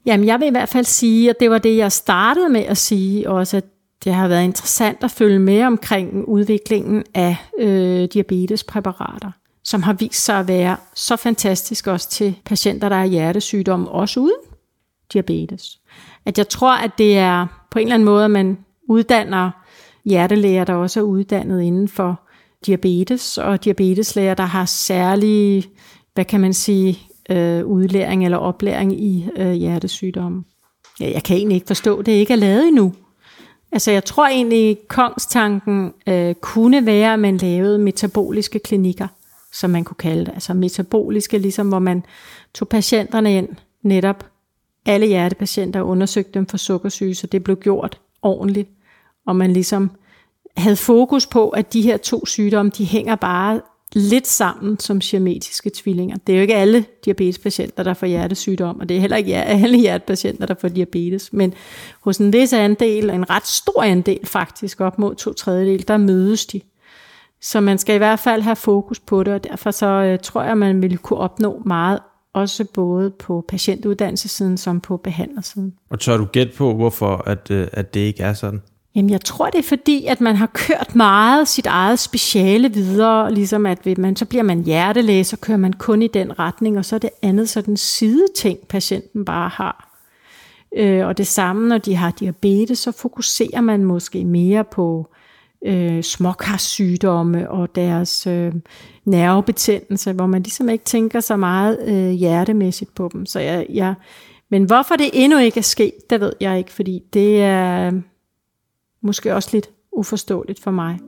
Jamen, 0.05 0.27
jeg 0.27 0.39
vil 0.39 0.47
i 0.47 0.51
hvert 0.51 0.69
fald 0.69 0.85
sige, 0.85 1.29
at 1.29 1.35
det 1.39 1.49
var 1.49 1.57
det, 1.57 1.77
jeg 1.77 1.91
startede 1.91 2.49
med 2.49 2.61
at 2.61 2.77
sige 2.77 3.29
også, 3.29 3.57
at 3.57 3.65
det 4.05 4.13
har 4.13 4.27
været 4.27 4.43
interessant 4.43 5.03
at 5.03 5.11
følge 5.11 5.39
med 5.39 5.63
omkring 5.63 6.27
udviklingen 6.27 7.03
af 7.13 7.37
øh, 7.59 8.07
diabetespræparater, 8.13 9.31
som 9.63 9.83
har 9.83 9.93
vist 9.93 10.25
sig 10.25 10.39
at 10.39 10.47
være 10.47 10.77
så 10.95 11.15
fantastisk 11.15 11.87
også 11.87 12.09
til 12.09 12.35
patienter, 12.45 12.89
der 12.89 12.95
har 12.95 13.05
hjertesygdomme, 13.05 13.89
også 13.89 14.19
uden 14.19 14.39
diabetes. 15.13 15.79
At 16.25 16.37
jeg 16.37 16.49
tror, 16.49 16.75
at 16.75 16.91
det 16.97 17.17
er 17.17 17.47
på 17.71 17.79
en 17.79 17.83
eller 17.83 17.93
anden 17.93 18.05
måde, 18.05 18.25
at 18.25 18.31
man 18.31 18.57
uddanner 18.89 19.51
hjertelæger, 20.05 20.63
der 20.63 20.73
også 20.73 20.99
er 20.99 21.03
uddannet 21.03 21.61
inden 21.61 21.87
for 21.87 22.21
diabetes, 22.65 23.37
og 23.37 23.63
diabeteslæger, 23.63 24.33
der 24.33 24.43
har 24.43 24.65
særlige, 24.65 25.63
hvad 26.13 26.25
kan 26.25 26.41
man 26.41 26.53
sige, 26.53 26.99
øh, 27.29 27.65
udlæring 27.65 28.25
eller 28.25 28.37
oplæring 28.37 29.01
i 29.01 29.27
øh, 29.37 29.51
hjertesygdomme. 29.51 30.43
Ja, 30.99 31.11
jeg 31.11 31.23
kan 31.23 31.37
egentlig 31.37 31.55
ikke 31.55 31.67
forstå, 31.67 31.97
at 31.97 32.05
det 32.05 32.11
ikke 32.11 32.33
er 32.33 32.37
lavet 32.37 32.67
endnu. 32.67 32.93
Altså 33.75 33.91
jeg 33.91 34.05
tror 34.05 34.27
egentlig, 34.27 34.77
kongstanken 34.87 35.93
øh, 36.07 36.35
kunne 36.35 36.85
være, 36.85 37.13
at 37.13 37.19
man 37.19 37.37
lavede 37.37 37.79
metaboliske 37.79 38.59
klinikker, 38.59 39.07
som 39.51 39.69
man 39.69 39.83
kunne 39.83 39.95
kalde 39.99 40.25
det. 40.25 40.33
Altså 40.33 40.53
metaboliske, 40.53 41.37
ligesom 41.37 41.67
hvor 41.67 41.79
man 41.79 42.05
tog 42.53 42.67
patienterne 42.67 43.37
ind, 43.37 43.49
netop 43.81 44.25
alle 44.85 45.07
hjertepatienter, 45.07 45.79
og 45.79 45.87
undersøgte 45.87 46.31
dem 46.33 46.47
for 46.47 46.57
sukkersyge, 46.57 47.15
så 47.15 47.27
det 47.27 47.43
blev 47.43 47.55
gjort 47.55 47.99
ordentligt. 48.21 48.69
Og 49.25 49.35
man 49.35 49.53
ligesom 49.53 49.91
havde 50.57 50.75
fokus 50.75 51.27
på, 51.27 51.49
at 51.49 51.73
de 51.73 51.81
her 51.81 51.97
to 51.97 52.25
sygdomme, 52.25 52.71
de 52.77 52.85
hænger 52.85 53.15
bare 53.15 53.61
lidt 53.93 54.27
sammen 54.27 54.79
som 54.79 55.01
siametiske 55.01 55.71
tvillinger. 55.75 56.17
Det 56.27 56.33
er 56.33 56.37
jo 56.37 56.41
ikke 56.41 56.55
alle 56.55 56.85
diabetespatienter, 57.05 57.83
der 57.83 57.93
får 57.93 58.07
hjertesygdom, 58.07 58.79
og 58.79 58.89
det 58.89 58.97
er 58.97 59.01
heller 59.01 59.17
ikke 59.17 59.35
alle 59.35 59.77
hjertepatienter, 59.77 60.45
der 60.45 60.55
får 60.61 60.67
diabetes, 60.67 61.33
men 61.33 61.53
hos 62.01 62.17
en 62.17 62.33
vis 62.33 62.53
andel, 62.53 63.09
en 63.09 63.29
ret 63.29 63.47
stor 63.47 63.83
andel 63.83 64.25
faktisk, 64.25 64.81
op 64.81 64.99
mod 64.99 65.15
to 65.15 65.33
tredjedel, 65.33 65.87
der 65.87 65.97
mødes 65.97 66.45
de. 66.45 66.61
Så 67.41 67.61
man 67.61 67.77
skal 67.77 67.95
i 67.95 67.97
hvert 67.97 68.19
fald 68.19 68.41
have 68.41 68.55
fokus 68.55 68.99
på 68.99 69.23
det, 69.23 69.33
og 69.33 69.43
derfor 69.43 69.71
så 69.71 69.85
øh, 69.85 70.19
tror 70.19 70.43
jeg, 70.43 70.57
man 70.57 70.81
vil 70.81 70.97
kunne 70.97 71.19
opnå 71.19 71.61
meget, 71.65 71.99
også 72.33 72.65
både 72.73 73.11
på 73.11 73.45
patientuddannelsessiden 73.47 74.57
som 74.57 74.81
på 74.81 74.97
behandlersiden. 74.97 75.73
Og 75.89 75.99
tør 75.99 76.17
du 76.17 76.25
gætte 76.25 76.53
på, 76.57 76.73
hvorfor 76.73 77.23
at, 77.25 77.51
øh, 77.51 77.67
at 77.71 77.93
det 77.93 77.99
ikke 77.99 78.23
er 78.23 78.33
sådan? 78.33 78.61
Jamen, 78.95 79.09
jeg 79.09 79.21
tror, 79.21 79.49
det 79.49 79.59
er 79.59 79.63
fordi, 79.63 80.05
at 80.05 80.21
man 80.21 80.35
har 80.35 80.49
kørt 80.53 80.95
meget 80.95 81.47
sit 81.47 81.65
eget 81.65 81.99
speciale 81.99 82.73
videre, 82.73 83.33
ligesom 83.33 83.65
at 83.65 83.97
man, 83.97 84.15
så 84.15 84.25
bliver 84.25 84.43
man 84.43 84.63
hjertelæge, 84.63 85.23
så 85.23 85.37
kører 85.37 85.57
man 85.57 85.73
kun 85.73 86.01
i 86.01 86.07
den 86.07 86.39
retning, 86.39 86.77
og 86.77 86.85
så 86.85 86.95
er 86.95 86.99
det 86.99 87.09
andet 87.21 87.49
sådan 87.49 87.77
sideting, 87.77 88.59
patienten 88.69 89.25
bare 89.25 89.49
har. 89.49 89.91
Øh, 90.75 91.07
og 91.07 91.17
det 91.17 91.27
samme, 91.27 91.67
når 91.67 91.77
de 91.77 91.95
har 91.95 92.11
diabetes, 92.11 92.79
så 92.79 92.91
fokuserer 92.91 93.61
man 93.61 93.83
måske 93.83 94.25
mere 94.25 94.63
på 94.63 95.07
øh, 95.65 96.03
småkarsygdomme 96.03 97.49
og 97.51 97.75
deres 97.75 98.27
øh, 98.27 98.53
nervebetændelse, 99.05 100.13
hvor 100.13 100.25
man 100.25 100.43
ligesom 100.43 100.69
ikke 100.69 100.85
tænker 100.85 101.19
så 101.19 101.35
meget 101.35 101.79
øh, 101.87 102.11
hjertemæssigt 102.11 102.95
på 102.95 103.09
dem. 103.13 103.25
Så 103.25 103.39
jeg, 103.39 103.65
jeg, 103.69 103.93
men 104.51 104.63
hvorfor 104.63 104.95
det 104.95 105.09
endnu 105.13 105.39
ikke 105.39 105.57
er 105.57 105.63
sket, 105.63 106.09
det 106.09 106.21
ved 106.21 106.33
jeg 106.41 106.57
ikke, 106.57 106.71
fordi 106.71 107.01
det 107.13 107.41
er 107.41 107.91
måske 109.05 109.35
også 109.35 109.49
lidt 109.53 109.69
uforståeligt 109.91 110.59
for 110.59 110.71
mig. 110.71 110.99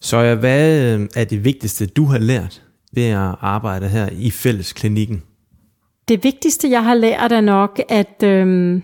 Så 0.00 0.34
hvad 0.34 0.94
øh, 0.94 1.08
er 1.16 1.24
det 1.24 1.44
vigtigste, 1.44 1.86
du 1.86 2.04
har 2.04 2.18
lært 2.18 2.62
ved 2.92 3.02
at 3.04 3.34
arbejde 3.40 3.88
her 3.88 4.08
i 4.12 4.30
fællesklinikken? 4.30 5.22
Det 6.08 6.24
vigtigste, 6.24 6.70
jeg 6.70 6.84
har 6.84 6.94
lært, 6.94 7.32
er 7.32 7.40
nok, 7.40 7.80
at, 7.88 8.22
øhm, 8.22 8.82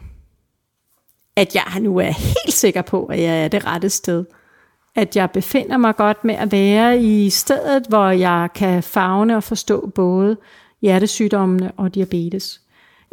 at 1.37 1.55
jeg 1.55 1.81
nu 1.81 1.99
er 1.99 2.11
helt 2.11 2.55
sikker 2.55 2.83
på, 2.83 3.05
at 3.05 3.21
jeg 3.21 3.45
er 3.45 3.49
det 3.49 3.67
rette 3.67 3.91
sted. 3.91 4.25
At 4.97 5.17
jeg 5.17 5.31
befinder 5.31 5.77
mig 5.77 5.97
godt 5.97 6.25
med 6.25 6.35
at 6.35 6.53
være 6.53 7.03
i 7.03 7.31
stedet, 7.31 7.87
hvor 7.89 8.11
jeg 8.11 8.49
kan 8.55 8.83
fagne 8.83 9.37
og 9.37 9.43
forstå 9.43 9.87
både 9.95 10.37
hjertesygdommene 10.83 11.73
og 11.77 11.95
diabetes. 11.95 12.61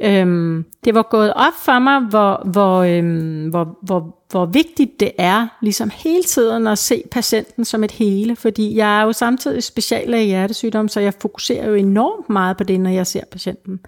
Øhm, 0.02 0.66
det 0.86 0.96
var 0.96 1.02
gået 1.02 1.34
op 1.34 1.54
for 1.66 1.80
mig, 1.80 2.02
hvor, 2.02 2.42
hvor, 2.46 2.78
øhm, 2.78 3.50
hvor, 3.50 3.78
hvor, 3.82 4.18
hvor 4.32 4.46
vigtigt 4.46 5.00
det 5.00 5.12
er, 5.18 5.48
ligesom 5.62 5.92
hele 5.94 6.24
tiden 6.24 6.68
at 6.68 6.78
se 6.78 7.04
patienten 7.12 7.66
som 7.66 7.84
et 7.84 7.92
hele, 7.92 8.36
fordi 8.36 8.76
jeg 8.76 9.00
er 9.00 9.04
jo 9.04 9.12
samtidig 9.12 9.64
speciallæge 9.64 10.24
i 10.24 10.28
hjertesygdom, 10.28 10.88
så 10.88 11.00
jeg 11.00 11.14
fokuserer 11.14 11.68
jo 11.68 11.74
enormt 11.74 12.30
meget 12.30 12.58
på 12.58 12.64
det, 12.64 12.80
når 12.80 12.90
jeg 12.90 13.08
ser 13.08 13.26
patienten. 13.32 13.80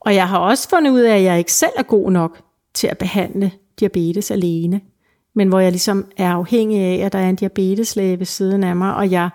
Og 0.00 0.14
jeg 0.14 0.28
har 0.28 0.38
også 0.38 0.68
fundet 0.68 0.90
ud 0.90 1.00
af, 1.00 1.16
at 1.16 1.22
jeg 1.22 1.38
ikke 1.38 1.52
selv 1.52 1.72
er 1.76 1.82
god 1.82 2.10
nok 2.10 2.38
til 2.74 2.86
at 2.86 2.98
behandle 2.98 3.50
diabetes 3.80 4.30
alene, 4.30 4.80
men 5.34 5.48
hvor 5.48 5.60
jeg 5.60 5.70
ligesom 5.72 6.06
er 6.16 6.32
afhængig 6.32 6.80
af, 6.80 7.06
at 7.06 7.12
der 7.12 7.18
er 7.18 7.28
en 7.28 7.36
diabeteslæge 7.36 8.18
ved 8.18 8.26
siden 8.26 8.64
af 8.64 8.76
mig, 8.76 8.94
og 8.94 9.10
jeg, 9.10 9.30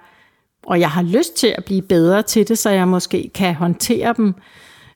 og 0.65 0.79
jeg 0.79 0.89
har 0.89 1.01
lyst 1.01 1.35
til 1.35 1.55
at 1.57 1.65
blive 1.65 1.81
bedre 1.81 2.21
til 2.21 2.47
det, 2.47 2.57
så 2.57 2.69
jeg 2.69 2.87
måske 2.87 3.31
kan 3.33 3.55
håndtere 3.55 4.13
dem 4.17 4.33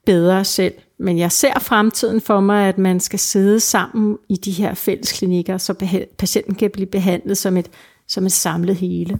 bedre 0.05 0.45
selv. 0.45 0.73
Men 0.99 1.17
jeg 1.17 1.31
ser 1.31 1.59
fremtiden 1.59 2.21
for 2.21 2.39
mig, 2.39 2.67
at 2.67 2.77
man 2.77 2.99
skal 2.99 3.19
sidde 3.19 3.59
sammen 3.59 4.17
i 4.29 4.35
de 4.35 4.51
her 4.51 4.73
fællesklinikker, 4.73 5.57
så 5.57 5.73
patienten 6.17 6.55
kan 6.55 6.69
blive 6.73 6.87
behandlet 6.87 7.37
som 7.37 7.57
et, 7.57 7.69
som 8.07 8.25
et 8.25 8.31
samlet 8.31 8.75
hele. 8.75 9.19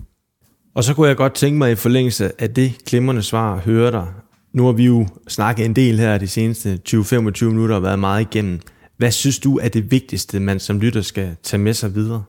Og 0.75 0.83
så 0.83 0.93
kunne 0.93 1.07
jeg 1.07 1.17
godt 1.17 1.33
tænke 1.33 1.57
mig 1.57 1.71
i 1.71 1.75
forlængelse 1.75 2.31
af 2.41 2.53
det 2.53 2.73
glimrende 2.85 3.23
svar 3.23 3.53
at 3.55 3.59
høre 3.59 3.91
dig. 3.91 4.07
Nu 4.53 4.65
har 4.65 4.71
vi 4.71 4.85
jo 4.85 5.07
snakket 5.27 5.65
en 5.65 5.75
del 5.75 5.99
her 5.99 6.17
de 6.17 6.27
seneste 6.27 6.79
20-25 6.89 7.45
minutter 7.45 7.75
og 7.75 7.83
været 7.83 7.99
meget 7.99 8.21
igennem. 8.21 8.59
Hvad 8.97 9.11
synes 9.11 9.39
du 9.39 9.57
er 9.57 9.67
det 9.67 9.91
vigtigste, 9.91 10.39
man 10.39 10.59
som 10.59 10.79
lytter 10.79 11.01
skal 11.01 11.35
tage 11.43 11.61
med 11.61 11.73
sig 11.73 11.95
videre? 11.95 12.23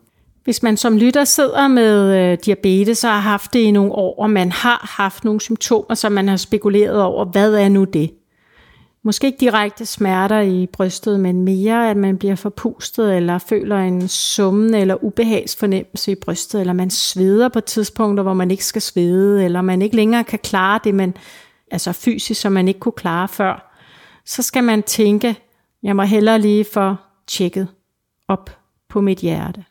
Hvis 0.44 0.62
man 0.62 0.76
som 0.76 0.96
lytter 0.96 1.24
sidder 1.24 1.68
med 1.68 2.16
øh, 2.16 2.38
diabetes 2.44 3.04
og 3.04 3.11
har 3.11 3.20
haft 3.20 3.52
det 3.52 3.59
i 3.59 3.70
nogle 3.70 3.92
år, 3.92 4.22
og 4.22 4.31
man 4.31 4.52
har 4.52 4.94
haft 4.98 5.24
nogle 5.24 5.40
symptomer, 5.40 5.94
som 5.94 6.12
man 6.12 6.28
har 6.28 6.37
spekuleret 6.37 7.02
over, 7.02 7.24
hvad 7.24 7.54
er 7.54 7.68
nu 7.68 7.85
det? 7.85 8.11
måske 9.02 9.26
ikke 9.26 9.40
direkte 9.40 9.87
smerter 9.87 10.40
i 10.40 10.66
brystet, 10.66 11.20
men 11.20 11.42
mere, 11.42 11.90
at 11.90 11.96
man 11.96 12.18
bliver 12.18 12.35
forpustet, 12.35 13.16
eller 13.16 13.38
føler 13.38 13.76
en 13.76 14.09
summen 14.09 14.74
eller 14.74 15.04
ubehagsfornemmelse 15.04 16.12
i 16.12 16.14
brystet, 16.14 16.61
eller 16.61 16.72
man 16.72 16.90
sveder 16.90 17.48
på 17.48 17.61
tidspunkter, 17.61 18.22
hvor 18.22 18.35
man 18.35 18.50
ikke 18.50 18.64
skal 18.64 18.83
svede, 18.83 19.44
eller 19.44 19.62
man 19.62 19.83
ikke 19.83 19.96
længere 19.96 20.24
kan 20.24 20.38
klare 20.38 20.81
det, 20.85 20.94
man, 20.94 21.14
altså 21.70 21.92
fysisk, 21.92 22.40
som 22.40 22.52
man 22.52 22.68
ikke 22.68 22.81
kunne 22.81 22.92
klare 22.92 23.28
før, 23.28 23.74
så 24.26 24.42
skal 24.42 24.64
man 24.64 24.83
tænke, 24.83 25.37
jeg 25.83 25.97
må 25.97 26.03
hellere 26.03 26.41
lige 26.41 26.64
få 26.64 26.95
tjekket 27.27 27.69
op 28.29 28.51
på 28.88 29.01
mit 29.01 29.19
hjerte. 29.19 29.64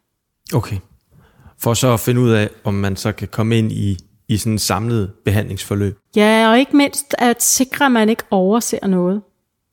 Okay. 0.53 0.77
For 1.57 1.73
så 1.73 1.93
at 1.93 1.99
finde 1.99 2.21
ud 2.21 2.29
af, 2.29 2.49
om 2.63 2.73
man 2.73 2.95
så 2.95 3.11
kan 3.11 3.27
komme 3.27 3.57
ind 3.57 3.71
i 3.71 3.97
i 4.27 4.37
sådan 4.37 4.53
et 4.55 4.61
samlet 4.61 5.13
behandlingsforløb. 5.25 5.97
Ja, 6.15 6.49
og 6.49 6.59
ikke 6.59 6.77
mindst 6.77 7.15
at 7.17 7.43
sikre, 7.43 7.85
at 7.85 7.91
man 7.91 8.09
ikke 8.09 8.23
overser 8.31 8.87
noget. 8.87 9.21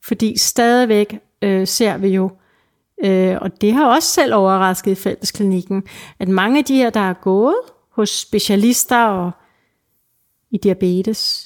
Fordi 0.03 0.37
stadigvæk 0.37 1.19
øh, 1.41 1.67
ser 1.67 1.97
vi 1.97 2.07
jo, 2.07 2.31
øh, 3.05 3.37
og 3.41 3.61
det 3.61 3.73
har 3.73 3.85
også 3.95 4.09
selv 4.09 4.35
overrasket 4.35 4.91
i 4.91 4.95
fællesklinikken, 4.95 5.83
at 6.19 6.27
mange 6.27 6.59
af 6.59 6.65
de 6.65 6.75
her, 6.75 6.89
der 6.89 6.99
er 6.99 7.13
gået 7.13 7.55
hos 7.91 8.09
specialister 8.09 9.05
og 9.05 9.31
i 10.51 10.57
diabetes, 10.57 11.44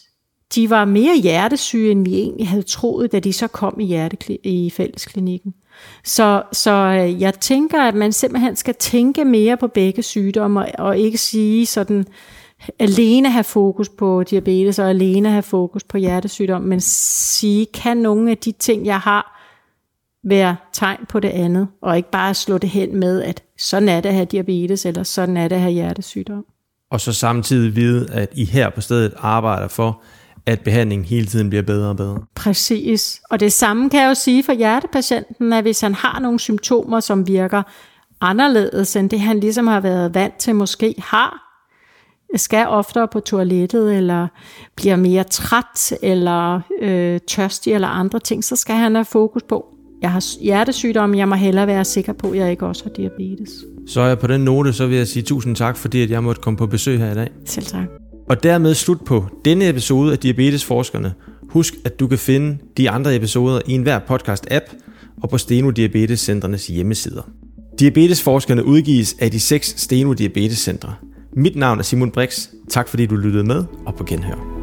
de 0.56 0.70
var 0.70 0.86
mere 0.86 1.18
hjertesyge, 1.18 1.92
end 1.92 2.06
vi 2.06 2.14
egentlig 2.16 2.48
havde 2.48 2.64
troet, 2.64 3.12
da 3.12 3.20
de 3.20 3.34
så 3.34 3.48
kom 3.48 3.80
i, 3.80 3.96
hjertekli- 3.96 4.42
i 4.44 4.70
fællesklinikken. 4.70 5.54
Så, 6.04 6.44
så 6.52 6.72
øh, 6.72 7.22
jeg 7.22 7.34
tænker, 7.40 7.82
at 7.82 7.96
man 7.96 8.12
simpelthen 8.12 8.56
skal 8.56 8.76
tænke 8.76 9.26
mere 9.26 9.58
på 9.58 9.68
begge 9.68 10.04
sygdomme, 10.04 10.60
og, 10.60 10.72
og 10.78 10.98
ikke 10.98 11.18
sige 11.18 11.66
sådan, 11.66 12.06
alene 12.80 13.32
have 13.32 13.44
fokus 13.44 13.90
på 13.90 14.24
diabetes 14.24 14.80
og 14.80 14.90
alene 14.90 15.30
have 15.30 15.44
fokus 15.44 15.84
på 15.84 15.98
hjertesygdom, 15.98 16.62
men 16.62 16.82
sige, 16.82 17.66
kan 17.74 17.98
nogle 17.98 18.32
af 18.32 18.38
de 18.38 18.52
ting, 18.52 18.86
jeg 18.86 19.00
har, 19.00 19.36
være 20.24 20.56
tegn 20.74 21.06
på 21.10 21.20
det 21.20 21.30
andet, 21.30 21.68
og 21.82 21.98
ikke 21.98 22.12
bare 22.12 22.34
slå 22.34 22.58
det 22.58 22.70
hen 22.70 22.96
med, 22.96 23.24
at 23.24 23.44
sådan 23.58 23.90
er 23.90 24.02
det 24.02 24.10
at 24.10 24.16
have 24.16 24.26
diabetes, 24.26 24.86
eller 24.86 25.04
sådan 25.04 25.38
er 25.38 25.48
det 25.48 25.56
at 25.56 25.62
have 25.62 25.74
hjertesygdom. 25.74 26.46
Og 26.92 27.02
så 27.02 27.14
samtidig 27.14 27.76
vide, 27.76 28.12
at 28.12 28.30
I 28.36 28.46
her 28.46 28.70
på 28.70 28.82
stedet 28.82 29.14
arbejder 29.18 29.68
for, 29.68 30.02
at 30.46 30.60
behandlingen 30.60 31.06
hele 31.06 31.26
tiden 31.26 31.50
bliver 31.50 31.64
bedre 31.64 31.90
og 31.90 31.98
bedre. 31.98 32.22
Præcis. 32.36 33.22
Og 33.30 33.40
det 33.40 33.54
samme 33.54 33.90
kan 33.90 34.02
jeg 34.02 34.10
jo 34.10 34.14
sige 34.14 34.44
for 34.44 34.54
hjertepatienten, 34.54 35.54
at 35.54 35.64
hvis 35.64 35.82
han 35.82 35.94
har 35.94 36.20
nogle 36.20 36.40
symptomer, 36.40 37.00
som 37.00 37.28
virker 37.28 37.64
anderledes 38.22 38.96
end 38.96 39.10
det, 39.10 39.20
han 39.20 39.40
ligesom 39.40 39.68
har 39.68 39.80
været 39.80 40.16
vant 40.16 40.38
til 40.38 40.56
måske 40.56 40.96
har, 40.98 41.46
skal 42.36 42.68
oftere 42.68 43.08
på 43.08 43.20
toilettet, 43.20 43.98
eller 43.98 44.28
bliver 44.76 44.96
mere 44.96 45.24
træt, 45.24 45.94
eller 46.02 46.62
øh, 46.82 47.20
tørstig, 47.28 47.74
eller 47.74 47.88
andre 47.88 48.20
ting, 48.20 48.44
så 48.44 48.56
skal 48.56 48.76
han 48.76 48.96
have 48.96 49.06
fokus 49.06 49.44
på, 49.44 49.66
jeg 50.02 50.12
har 50.12 50.44
hjertesygdom, 50.44 51.16
jeg 51.16 51.28
må 51.30 51.36
hellere 51.36 51.68
være 51.68 51.86
sikker 51.86 52.14
på, 52.14 52.32
at 52.32 52.38
jeg 52.38 52.52
ikke 52.52 52.66
også 52.66 52.84
har 52.84 52.92
diabetes. 52.92 53.50
Så 53.88 54.02
er 54.02 54.08
jeg 54.08 54.20
på 54.20 54.28
den 54.28 54.42
note, 54.42 54.74
så 54.74 54.88
vil 54.88 54.98
jeg 54.98 55.08
sige 55.08 55.24
tusind 55.24 55.56
tak, 55.56 55.78
fordi 55.78 56.02
at 56.02 56.10
jeg 56.10 56.24
måtte 56.24 56.42
komme 56.42 56.58
på 56.58 56.68
besøg 56.68 57.00
her 57.00 57.12
i 57.12 57.16
dag. 57.16 57.30
Selv 57.46 57.66
tak. 57.66 58.09
Og 58.30 58.44
dermed 58.44 58.74
slut 58.74 59.06
på 59.06 59.26
denne 59.46 59.70
episode 59.70 60.12
af 60.12 60.20
Diabetesforskerne. 60.20 61.14
Husk, 61.50 61.74
at 61.86 62.00
du 62.00 62.08
kan 62.08 62.18
finde 62.18 62.58
de 62.78 62.90
andre 62.90 63.16
episoder 63.16 63.62
i 63.68 63.72
enhver 63.72 64.00
podcast-app 64.00 64.76
og 65.24 65.30
på 65.30 65.38
Steno 65.38 65.70
Diabetes 65.70 66.20
Centernes 66.20 66.68
hjemmesider. 66.68 67.30
Diabetesforskerne 67.80 68.66
udgives 68.66 69.16
af 69.20 69.32
de 69.32 69.40
seks 69.40 69.74
Steno 69.78 70.14
Diabetes 70.14 70.58
Centre. 70.58 70.96
Mit 71.34 71.56
navn 71.56 71.80
er 71.80 71.84
Simon 71.84 72.12
Brix. 72.12 72.48
Tak 72.70 72.88
fordi 72.88 73.06
du 73.06 73.16
lyttede 73.16 73.44
med, 73.44 73.64
og 73.86 73.96
på 73.96 74.04
genhør. 74.04 74.59